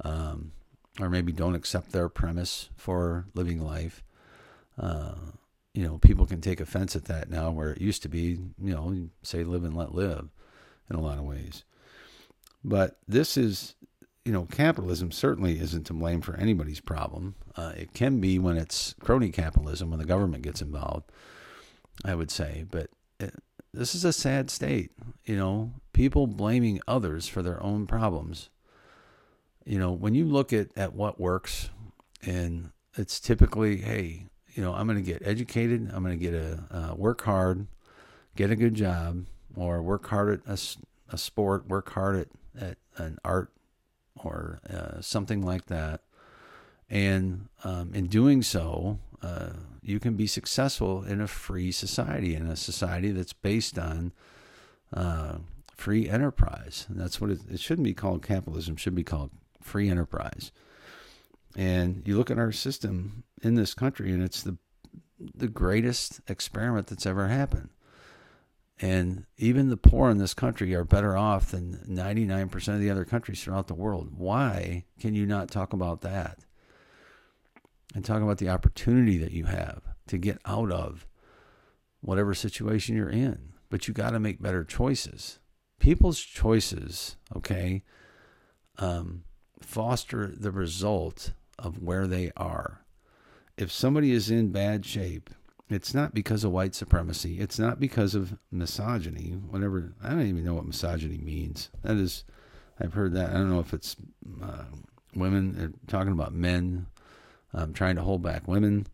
um, 0.04 0.52
or 1.00 1.10
maybe 1.10 1.32
don't 1.32 1.56
accept 1.56 1.92
their 1.92 2.10
premise 2.10 2.70
for 2.76 3.28
living 3.34 3.64
life. 3.64 4.04
Uh, 4.78 5.14
you 5.74 5.84
know, 5.84 6.00
people 6.00 6.26
can 6.26 6.42
take 6.42 6.60
offense 6.60 6.96
at 6.96 7.06
that 7.06 7.30
now, 7.30 7.52
where 7.52 7.72
it 7.72 7.82
used 7.82 8.02
to 8.02 8.10
be, 8.10 8.40
you 8.62 8.74
know, 8.74 9.10
say 9.22 9.44
live 9.44 9.64
and 9.64 9.76
let 9.76 9.94
live, 9.94 10.30
in 10.90 10.96
a 10.96 11.02
lot 11.02 11.20
of 11.20 11.24
ways. 11.24 11.64
But 12.64 12.98
this 13.08 13.38
is 13.38 13.76
you 14.28 14.34
know, 14.34 14.44
capitalism 14.52 15.10
certainly 15.10 15.58
isn't 15.58 15.86
to 15.86 15.94
blame 15.94 16.20
for 16.20 16.36
anybody's 16.36 16.82
problem. 16.82 17.36
Uh, 17.56 17.72
it 17.78 17.94
can 17.94 18.20
be 18.20 18.38
when 18.38 18.58
it's 18.58 18.94
crony 19.00 19.32
capitalism, 19.32 19.90
when 19.90 20.00
the 20.00 20.06
government 20.06 20.44
gets 20.44 20.62
involved, 20.62 21.10
I 22.04 22.14
would 22.14 22.30
say. 22.30 22.66
But 22.70 22.90
it, 23.22 23.34
this 23.74 23.96
is 23.96 24.04
a 24.04 24.12
sad 24.12 24.50
state, 24.50 24.92
you 25.24 25.38
know, 25.38 25.72
people 25.94 26.28
blaming 26.28 26.82
others 26.90 27.30
for 27.30 27.42
their 27.42 27.64
own 27.64 27.88
problems. 27.88 28.50
You 29.64 29.80
know, 29.80 29.94
when 29.94 30.14
you 30.14 30.26
look 30.26 30.52
at, 30.52 30.72
at 30.76 30.92
what 30.92 31.22
works, 31.22 31.70
and 32.22 32.72
it's 32.96 33.22
typically, 33.22 33.78
hey, 33.78 34.26
you 34.56 34.62
know, 34.62 34.74
I'm 34.74 34.88
going 34.88 35.02
to 35.02 35.10
get 35.10 35.26
educated, 35.26 35.90
I'm 35.94 36.04
going 36.04 36.20
to 36.20 36.26
get 36.26 36.34
a 36.34 36.64
uh, 36.70 36.96
work 36.96 37.22
hard, 37.22 37.66
get 38.36 38.52
a 38.52 38.58
good 38.58 38.74
job, 38.74 39.24
or 39.56 39.82
work 39.82 40.06
hard 40.08 40.42
at 40.42 40.54
a, 40.54 40.60
a 41.14 41.18
sport, 41.18 41.70
work 41.70 41.92
hard 41.92 42.28
at, 42.58 42.62
at 42.62 42.78
an 42.98 43.20
art 43.24 43.54
or 44.24 44.60
uh, 44.70 45.02
something 45.02 45.42
like 45.42 45.66
that. 45.66 46.02
And 46.90 47.50
um, 47.64 47.94
in 47.94 48.08
doing 48.08 48.42
so, 48.42 49.00
uh, 49.22 49.50
you 49.82 50.00
can 50.00 50.16
be 50.16 50.28
successful 50.28 51.04
in 51.04 51.22
a 51.22 51.28
free 51.28 51.72
society, 51.72 52.36
in 52.36 52.48
a 52.48 52.56
society 52.56 53.12
that's 53.12 53.34
based 53.34 53.78
on 53.78 54.14
uh, 54.94 55.38
free 55.76 56.10
enterprise. 56.10 56.86
And 56.90 57.00
that's 57.00 57.20
what 57.20 57.32
it, 57.32 57.40
it 57.50 57.60
shouldn't 57.60 57.86
be 57.86 57.94
called 57.94 58.24
capitalism, 58.24 58.78
should 58.78 58.96
be 58.96 59.04
called 59.04 59.32
free 59.62 59.90
enterprise. 59.90 60.52
And 61.56 62.04
you 62.06 62.18
look 62.18 62.32
at 62.32 62.38
our 62.38 62.52
system 62.52 63.24
in 63.42 63.56
this 63.56 63.74
country, 63.74 64.12
and 64.12 64.24
it's 64.24 64.44
the 64.44 64.58
the 65.34 65.48
greatest 65.48 66.22
experiment 66.28 66.88
that's 66.88 67.06
ever 67.06 67.28
happened. 67.28 67.70
And 68.80 69.26
even 69.38 69.70
the 69.70 69.78
poor 69.78 70.10
in 70.10 70.20
this 70.20 70.36
country 70.36 70.76
are 70.76 70.84
better 70.84 71.18
off 71.18 71.52
than 71.52 71.80
99% 71.88 72.68
of 72.68 72.80
the 72.80 72.92
other 72.92 73.06
countries 73.06 73.44
throughout 73.44 73.68
the 73.68 73.74
world. 73.74 74.12
Why 74.16 74.86
can 75.00 75.16
you 75.16 75.26
not 75.26 75.50
talk 75.50 75.74
about 75.74 76.02
that? 76.02 76.40
And 77.96 78.06
talk 78.06 78.22
about 78.22 78.38
the 78.38 78.50
opportunity 78.50 79.18
that 79.18 79.32
you 79.32 79.46
have 79.46 79.82
to 80.08 80.18
get 80.18 80.40
out 80.46 80.72
of 80.72 81.08
whatever 82.02 82.36
situation 82.36 82.96
you're 82.96 83.10
in. 83.10 83.54
But 83.70 83.88
you 83.88 83.94
got 83.94 84.12
to 84.12 84.20
make 84.20 84.42
better 84.42 84.64
choices. 84.64 85.40
People's 85.80 86.20
choices, 86.20 87.18
okay, 87.36 87.84
um, 88.78 89.24
foster 89.60 90.28
the 90.28 90.52
result 90.52 91.34
of 91.58 91.82
where 91.82 92.06
they 92.06 92.32
are. 92.38 92.86
If 93.58 93.72
somebody 93.72 94.12
is 94.12 94.30
in 94.30 94.52
bad 94.52 94.86
shape, 94.86 95.32
it's 95.70 95.94
not 95.94 96.14
because 96.14 96.44
of 96.44 96.52
white 96.52 96.76
supremacy. 96.76 97.40
It's 97.40 97.60
not 97.60 97.80
because 97.80 98.16
of 98.16 98.38
misogyny. 98.52 99.32
Whatever. 99.50 99.94
I 100.02 100.10
don't 100.10 100.28
even 100.28 100.46
know 100.46 100.54
what 100.54 100.66
misogyny 100.66 101.18
means. 101.18 101.70
That 101.84 101.98
is, 101.98 102.24
I've 102.80 102.94
heard 102.94 103.14
that. 103.14 103.32
I 103.32 103.34
don't 103.34 103.50
know 103.50 103.60
if 103.60 103.74
it's 103.74 103.98
uh, 104.42 104.64
women 105.14 105.74
talking 105.88 106.14
about 106.14 106.34
men 106.34 106.88
um, 107.54 107.74
trying 107.74 107.96
to 107.96 108.02
hold 108.02 108.22
back 108.22 108.48
women. 108.48 108.88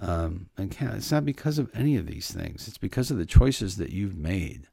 Um, 0.00 0.50
and 0.58 0.76
it's 0.80 1.12
not 1.12 1.24
because 1.24 1.58
of 1.58 1.70
any 1.74 1.96
of 1.96 2.06
these 2.06 2.30
things. 2.30 2.68
It's 2.68 2.78
because 2.78 3.10
of 3.10 3.16
the 3.16 3.26
choices 3.26 3.76
that 3.76 3.90
you've 3.90 4.16
made. 4.16 4.66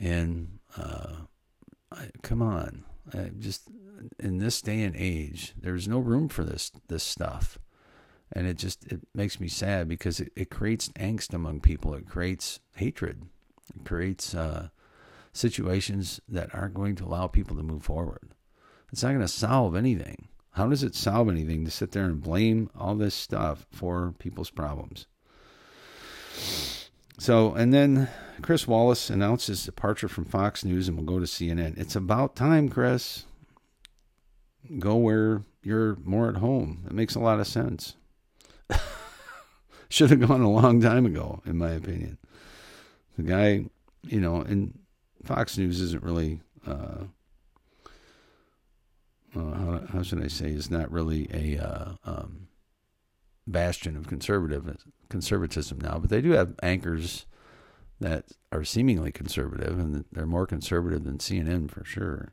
And 0.00 0.58
uh, 0.76 1.12
I, 1.92 2.08
come 2.22 2.42
on, 2.42 2.84
I 3.12 3.30
just 3.38 3.68
in 4.18 4.38
this 4.38 4.62
day 4.62 4.82
and 4.82 4.96
age, 4.96 5.54
there's 5.60 5.86
no 5.86 5.98
room 5.98 6.28
for 6.28 6.44
this 6.44 6.72
this 6.88 7.02
stuff 7.02 7.58
and 8.38 8.46
it 8.46 8.56
just 8.56 8.86
it 8.86 9.00
makes 9.16 9.40
me 9.40 9.48
sad 9.48 9.88
because 9.88 10.20
it, 10.20 10.32
it 10.36 10.48
creates 10.48 10.90
angst 10.90 11.34
among 11.34 11.60
people. 11.60 11.92
It 11.94 12.08
creates 12.08 12.60
hatred. 12.76 13.24
It 13.74 13.84
creates 13.84 14.32
uh, 14.32 14.68
situations 15.32 16.20
that 16.28 16.54
aren't 16.54 16.74
going 16.74 16.94
to 16.96 17.04
allow 17.04 17.26
people 17.26 17.56
to 17.56 17.64
move 17.64 17.82
forward. 17.82 18.30
It's 18.92 19.02
not 19.02 19.08
going 19.08 19.22
to 19.22 19.28
solve 19.28 19.74
anything. 19.74 20.28
How 20.52 20.68
does 20.68 20.84
it 20.84 20.94
solve 20.94 21.28
anything 21.28 21.64
to 21.64 21.70
sit 21.72 21.90
there 21.90 22.04
and 22.04 22.22
blame 22.22 22.70
all 22.78 22.94
this 22.94 23.16
stuff 23.16 23.66
for 23.72 24.14
people's 24.20 24.50
problems? 24.50 25.06
So 27.18 27.54
and 27.54 27.74
then 27.74 28.08
chris 28.40 28.68
wallace 28.68 29.10
announced 29.10 29.48
his 29.48 29.64
departure 29.64 30.06
from 30.06 30.24
fox 30.24 30.64
news 30.64 30.86
and 30.86 30.96
will 30.96 31.04
go 31.04 31.18
to 31.18 31.24
cnn 31.24 31.76
it's 31.76 31.96
about 31.96 32.36
time 32.36 32.68
chris. 32.68 33.24
Go 34.78 34.94
where 34.94 35.42
you're 35.64 35.96
more 36.04 36.28
at 36.28 36.36
home. 36.36 36.84
It 36.86 36.92
makes 36.92 37.16
a 37.16 37.20
lot 37.20 37.40
of 37.40 37.48
sense 37.48 37.96
should 39.88 40.10
have 40.10 40.26
gone 40.26 40.40
a 40.40 40.50
long 40.50 40.80
time 40.80 41.06
ago, 41.06 41.42
in 41.46 41.56
my 41.56 41.70
opinion. 41.70 42.18
The 43.16 43.22
guy, 43.22 43.64
you 44.02 44.20
know, 44.20 44.36
and 44.36 44.78
Fox 45.24 45.58
News 45.58 45.80
isn't 45.80 46.02
really, 46.02 46.40
uh, 46.66 47.04
uh, 49.34 49.54
how, 49.54 49.80
how, 49.92 50.02
should 50.02 50.22
I 50.22 50.28
say, 50.28 50.48
is 50.50 50.70
not 50.70 50.90
really 50.90 51.28
a 51.32 51.62
uh, 51.62 51.92
um, 52.04 52.48
bastion 53.46 53.96
of 53.96 54.06
conservative 54.06 54.76
conservatism 55.08 55.78
now, 55.80 55.98
but 55.98 56.10
they 56.10 56.20
do 56.20 56.32
have 56.32 56.54
anchors 56.62 57.26
that 58.00 58.26
are 58.52 58.64
seemingly 58.64 59.10
conservative, 59.10 59.78
and 59.78 60.04
they're 60.12 60.26
more 60.26 60.46
conservative 60.46 61.04
than 61.04 61.18
CNN 61.18 61.70
for 61.70 61.84
sure. 61.84 62.32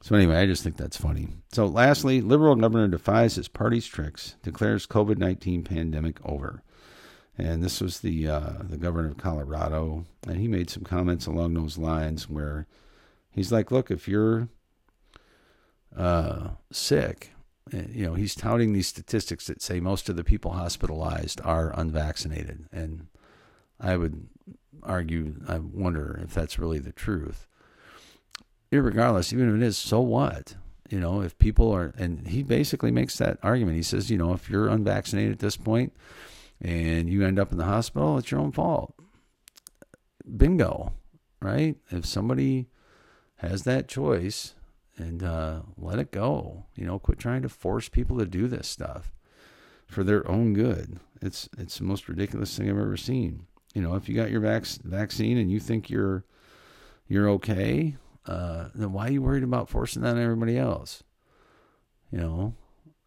So 0.00 0.14
anyway, 0.14 0.36
I 0.36 0.46
just 0.46 0.62
think 0.62 0.76
that's 0.76 0.96
funny. 0.96 1.28
So 1.52 1.66
lastly, 1.66 2.20
liberal 2.20 2.54
governor 2.54 2.88
defies 2.88 3.34
his 3.34 3.48
party's 3.48 3.86
tricks, 3.86 4.36
declares 4.42 4.86
COVID-19 4.86 5.64
pandemic 5.64 6.18
over. 6.24 6.62
And 7.36 7.62
this 7.62 7.80
was 7.80 8.00
the 8.00 8.28
uh, 8.28 8.52
the 8.68 8.76
governor 8.76 9.08
of 9.08 9.16
Colorado, 9.16 10.04
and 10.26 10.38
he 10.38 10.48
made 10.48 10.70
some 10.70 10.82
comments 10.82 11.26
along 11.26 11.54
those 11.54 11.78
lines 11.78 12.28
where 12.28 12.66
he's 13.30 13.52
like, 13.52 13.70
"Look, 13.70 13.92
if 13.92 14.08
you're 14.08 14.48
uh, 15.96 16.50
sick, 16.72 17.30
eh, 17.72 17.84
you 17.92 18.06
know, 18.06 18.14
he's 18.14 18.34
touting 18.34 18.72
these 18.72 18.88
statistics 18.88 19.46
that 19.46 19.62
say 19.62 19.78
most 19.78 20.08
of 20.08 20.16
the 20.16 20.24
people 20.24 20.50
hospitalized 20.52 21.40
are 21.44 21.72
unvaccinated, 21.78 22.66
and 22.72 23.06
I 23.78 23.96
would 23.96 24.26
argue, 24.82 25.36
I 25.46 25.58
wonder 25.58 26.20
if 26.24 26.34
that's 26.34 26.58
really 26.58 26.80
the 26.80 26.92
truth 26.92 27.46
irregardless, 28.72 29.32
even 29.32 29.48
if 29.48 29.56
it 29.56 29.66
is, 29.66 29.78
so 29.78 30.00
what? 30.00 30.54
You 30.90 31.00
know, 31.00 31.20
if 31.20 31.38
people 31.38 31.70
are, 31.72 31.92
and 31.98 32.26
he 32.28 32.42
basically 32.42 32.90
makes 32.90 33.16
that 33.18 33.38
argument. 33.42 33.76
He 33.76 33.82
says, 33.82 34.10
you 34.10 34.18
know, 34.18 34.32
if 34.32 34.48
you're 34.48 34.68
unvaccinated 34.68 35.32
at 35.32 35.38
this 35.38 35.56
point 35.56 35.92
and 36.60 37.10
you 37.10 37.24
end 37.24 37.38
up 37.38 37.52
in 37.52 37.58
the 37.58 37.64
hospital, 37.64 38.18
it's 38.18 38.30
your 38.30 38.40
own 38.40 38.52
fault. 38.52 38.94
Bingo, 40.36 40.92
right? 41.40 41.76
If 41.90 42.06
somebody 42.06 42.68
has 43.36 43.62
that 43.64 43.88
choice 43.88 44.54
and 44.96 45.22
uh, 45.22 45.60
let 45.76 45.98
it 45.98 46.10
go, 46.10 46.64
you 46.74 46.86
know, 46.86 46.98
quit 46.98 47.18
trying 47.18 47.42
to 47.42 47.48
force 47.48 47.88
people 47.88 48.18
to 48.18 48.26
do 48.26 48.48
this 48.48 48.66
stuff 48.66 49.12
for 49.86 50.04
their 50.04 50.28
own 50.30 50.54
good. 50.54 50.98
It's 51.20 51.48
it's 51.58 51.78
the 51.78 51.84
most 51.84 52.08
ridiculous 52.08 52.56
thing 52.56 52.68
I've 52.68 52.78
ever 52.78 52.96
seen. 52.96 53.46
You 53.74 53.82
know, 53.82 53.94
if 53.94 54.08
you 54.08 54.14
got 54.14 54.30
your 54.30 54.40
vac- 54.40 54.82
vaccine 54.84 55.38
and 55.38 55.50
you 55.50 55.60
think 55.60 55.90
you're 55.90 56.24
you're 57.06 57.28
okay, 57.30 57.96
uh, 58.28 58.68
then 58.74 58.92
why 58.92 59.08
are 59.08 59.12
you 59.12 59.22
worried 59.22 59.42
about 59.42 59.70
forcing 59.70 60.02
that 60.02 60.16
on 60.16 60.22
everybody 60.22 60.58
else? 60.58 61.02
You 62.12 62.18
know, 62.18 62.54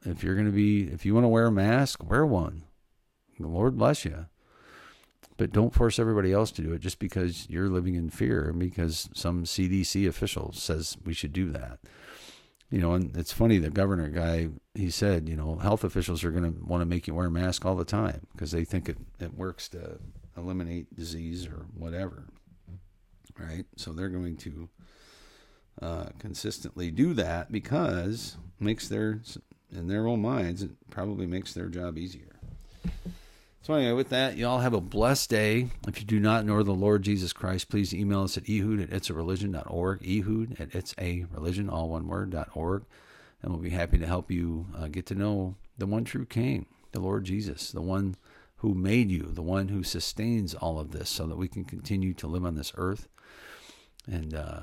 if 0.04 0.24
you're 0.24 0.34
going 0.36 0.48
to 0.48 0.52
be, 0.52 0.84
if 0.84 1.06
you 1.06 1.14
want 1.14 1.26
to 1.26 1.30
wear 1.30 1.46
a 1.46 1.52
mask, 1.52 2.04
wear 2.04 2.26
one. 2.26 2.64
the 3.40 3.48
Lord 3.48 3.78
bless 3.78 4.04
you. 4.04 4.26
But 5.38 5.52
don't 5.52 5.74
force 5.74 6.00
everybody 6.00 6.34
else 6.34 6.52
to 6.52 6.62
do 6.62 6.74
it 6.74 6.82
just 6.82 7.00
because 7.00 7.50
you're 7.50 7.70
living 7.70 7.96
in 7.96 8.10
fear 8.10 8.50
and 8.50 8.60
because 8.60 9.10
some 9.14 9.44
CDC 9.44 10.08
official 10.08 10.52
says 10.54 10.98
we 11.06 11.14
should 11.14 11.34
do 11.34 11.52
that. 11.52 11.80
You 12.72 12.80
know, 12.80 12.94
and 12.94 13.16
it's 13.16 13.34
funny, 13.34 13.58
the 13.58 13.70
governor 13.70 14.10
guy, 14.10 14.50
he 14.74 14.90
said, 14.90 15.28
you 15.28 15.36
know, 15.36 15.56
health 15.56 15.84
officials 15.84 16.24
are 16.24 16.32
going 16.32 16.52
to 16.52 16.64
want 16.64 16.82
to 16.82 16.86
make 16.86 17.06
you 17.06 17.14
wear 17.14 17.28
a 17.28 17.32
mask 17.32 17.66
all 17.66 17.76
the 17.76 17.86
time 17.86 18.28
because 18.32 18.52
they 18.52 18.64
think 18.64 18.90
it, 18.90 18.98
it 19.20 19.36
works 19.36 19.68
to 19.70 20.00
eliminate 20.38 20.96
disease 20.96 21.46
or 21.46 21.66
whatever. 21.76 22.26
Right? 23.38 23.66
So 23.76 23.94
they're 23.94 24.10
going 24.10 24.38
to 24.38 24.70
uh, 25.82 26.06
consistently 26.20 26.92
do 26.92 27.14
that 27.14 27.52
because 27.52 28.38
makes 28.60 28.88
their 28.88 29.22
in 29.72 29.88
their 29.88 30.08
own 30.08 30.22
minds 30.22 30.62
it 30.62 30.72
probably 30.90 31.26
makes 31.26 31.54
their 31.54 31.68
job 31.68 31.98
easier. 31.98 32.32
So 33.64 33.76
anyway, 33.76 33.94
with 33.94 34.10
that, 34.10 34.38
y'all 34.38 34.60
have 34.60 34.74
a 34.74 34.82
blessed 34.82 35.30
day. 35.30 35.68
If 35.88 36.00
you 36.00 36.06
do 36.06 36.20
not 36.20 36.46
know 36.46 36.64
the 36.64 36.72
Lord 36.72 37.04
Jesus 37.04 37.32
Christ, 37.32 37.70
please 37.70 37.94
email 37.94 38.24
us 38.24 38.36
at 38.36 38.50
ehud 38.50 38.82
at 38.82 38.90
itsareligion.org, 38.90 40.02
ehud 40.04 40.60
at 40.60 40.74
it's 40.74 40.96
a 40.98 41.26
religion, 41.32 41.70
all 41.70 41.90
one 41.90 42.08
word, 42.08 42.32
dot 42.32 42.50
org, 42.56 42.86
and 43.42 43.52
we'll 43.52 43.62
be 43.62 43.70
happy 43.70 44.00
to 44.00 44.08
help 44.08 44.32
you 44.32 44.66
uh, 44.76 44.88
get 44.88 45.06
to 45.08 45.16
know 45.16 45.56
the 45.78 45.86
one 45.86 46.04
true 46.04 46.26
King, 46.26 46.66
the 46.92 47.00
Lord 47.00 47.24
Jesus, 47.24 47.72
the 47.72 47.82
one 47.82 48.16
who 48.58 48.74
made 48.74 49.12
you, 49.12 49.30
the 49.32 49.44
one 49.44 49.68
who 49.68 49.84
sustains 49.84 50.56
all 50.56 50.80
of 50.80 50.92
this 50.92 51.10
so 51.10 51.28
that 51.28 51.38
we 51.38 51.48
can 51.48 51.64
continue 51.64 52.16
to 52.16 52.28
live 52.28 52.46
on 52.46 52.56
this 52.56 52.74
earth 52.78 53.08
and 54.08 54.34
uh, 54.34 54.62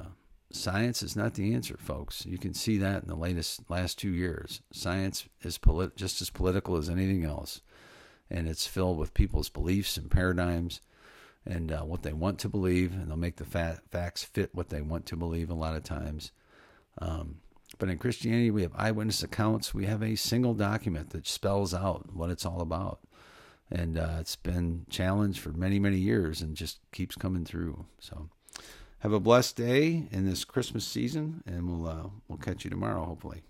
science 0.50 1.02
is 1.02 1.16
not 1.16 1.34
the 1.34 1.54
answer, 1.54 1.76
folks. 1.78 2.24
You 2.26 2.38
can 2.38 2.54
see 2.54 2.78
that 2.78 3.02
in 3.02 3.08
the 3.08 3.16
latest 3.16 3.68
last 3.70 3.98
two 3.98 4.10
years. 4.10 4.60
Science 4.72 5.26
is 5.42 5.58
polit- 5.58 5.96
just 5.96 6.20
as 6.22 6.30
political 6.30 6.76
as 6.76 6.88
anything 6.88 7.24
else, 7.24 7.60
and 8.30 8.48
it's 8.48 8.66
filled 8.66 8.98
with 8.98 9.14
people's 9.14 9.48
beliefs 9.48 9.96
and 9.96 10.10
paradigms 10.10 10.80
and 11.46 11.72
uh, 11.72 11.80
what 11.80 12.02
they 12.02 12.12
want 12.12 12.38
to 12.40 12.48
believe, 12.48 12.92
and 12.92 13.08
they'll 13.08 13.16
make 13.16 13.36
the 13.36 13.44
fa- 13.44 13.80
facts 13.90 14.22
fit 14.22 14.54
what 14.54 14.68
they 14.68 14.82
want 14.82 15.06
to 15.06 15.16
believe 15.16 15.50
a 15.50 15.54
lot 15.54 15.76
of 15.76 15.82
times. 15.82 16.32
Um, 17.00 17.36
but 17.78 17.88
in 17.88 17.98
Christianity, 17.98 18.50
we 18.50 18.62
have 18.62 18.72
eyewitness 18.74 19.22
accounts. 19.22 19.74
We 19.74 19.86
have 19.86 20.02
a 20.02 20.16
single 20.16 20.54
document 20.54 21.10
that 21.10 21.26
spells 21.26 21.74
out 21.74 22.12
what 22.12 22.30
it's 22.30 22.46
all 22.46 22.60
about. 22.60 23.00
And 23.70 23.98
uh, 23.98 24.16
it's 24.20 24.36
been 24.36 24.86
challenged 24.88 25.40
for 25.40 25.50
many, 25.50 25.78
many 25.78 25.98
years 25.98 26.40
and 26.40 26.56
just 26.56 26.78
keeps 26.92 27.14
coming 27.16 27.44
through. 27.44 27.84
So 28.00 28.30
have 29.00 29.12
a 29.12 29.20
blessed 29.20 29.56
day 29.56 30.08
in 30.10 30.26
this 30.26 30.44
Christmas 30.44 30.84
season, 30.84 31.42
and 31.46 31.68
we'll 31.68 31.88
uh, 31.88 32.08
we'll 32.26 32.38
catch 32.38 32.64
you 32.64 32.70
tomorrow, 32.70 33.04
hopefully. 33.04 33.42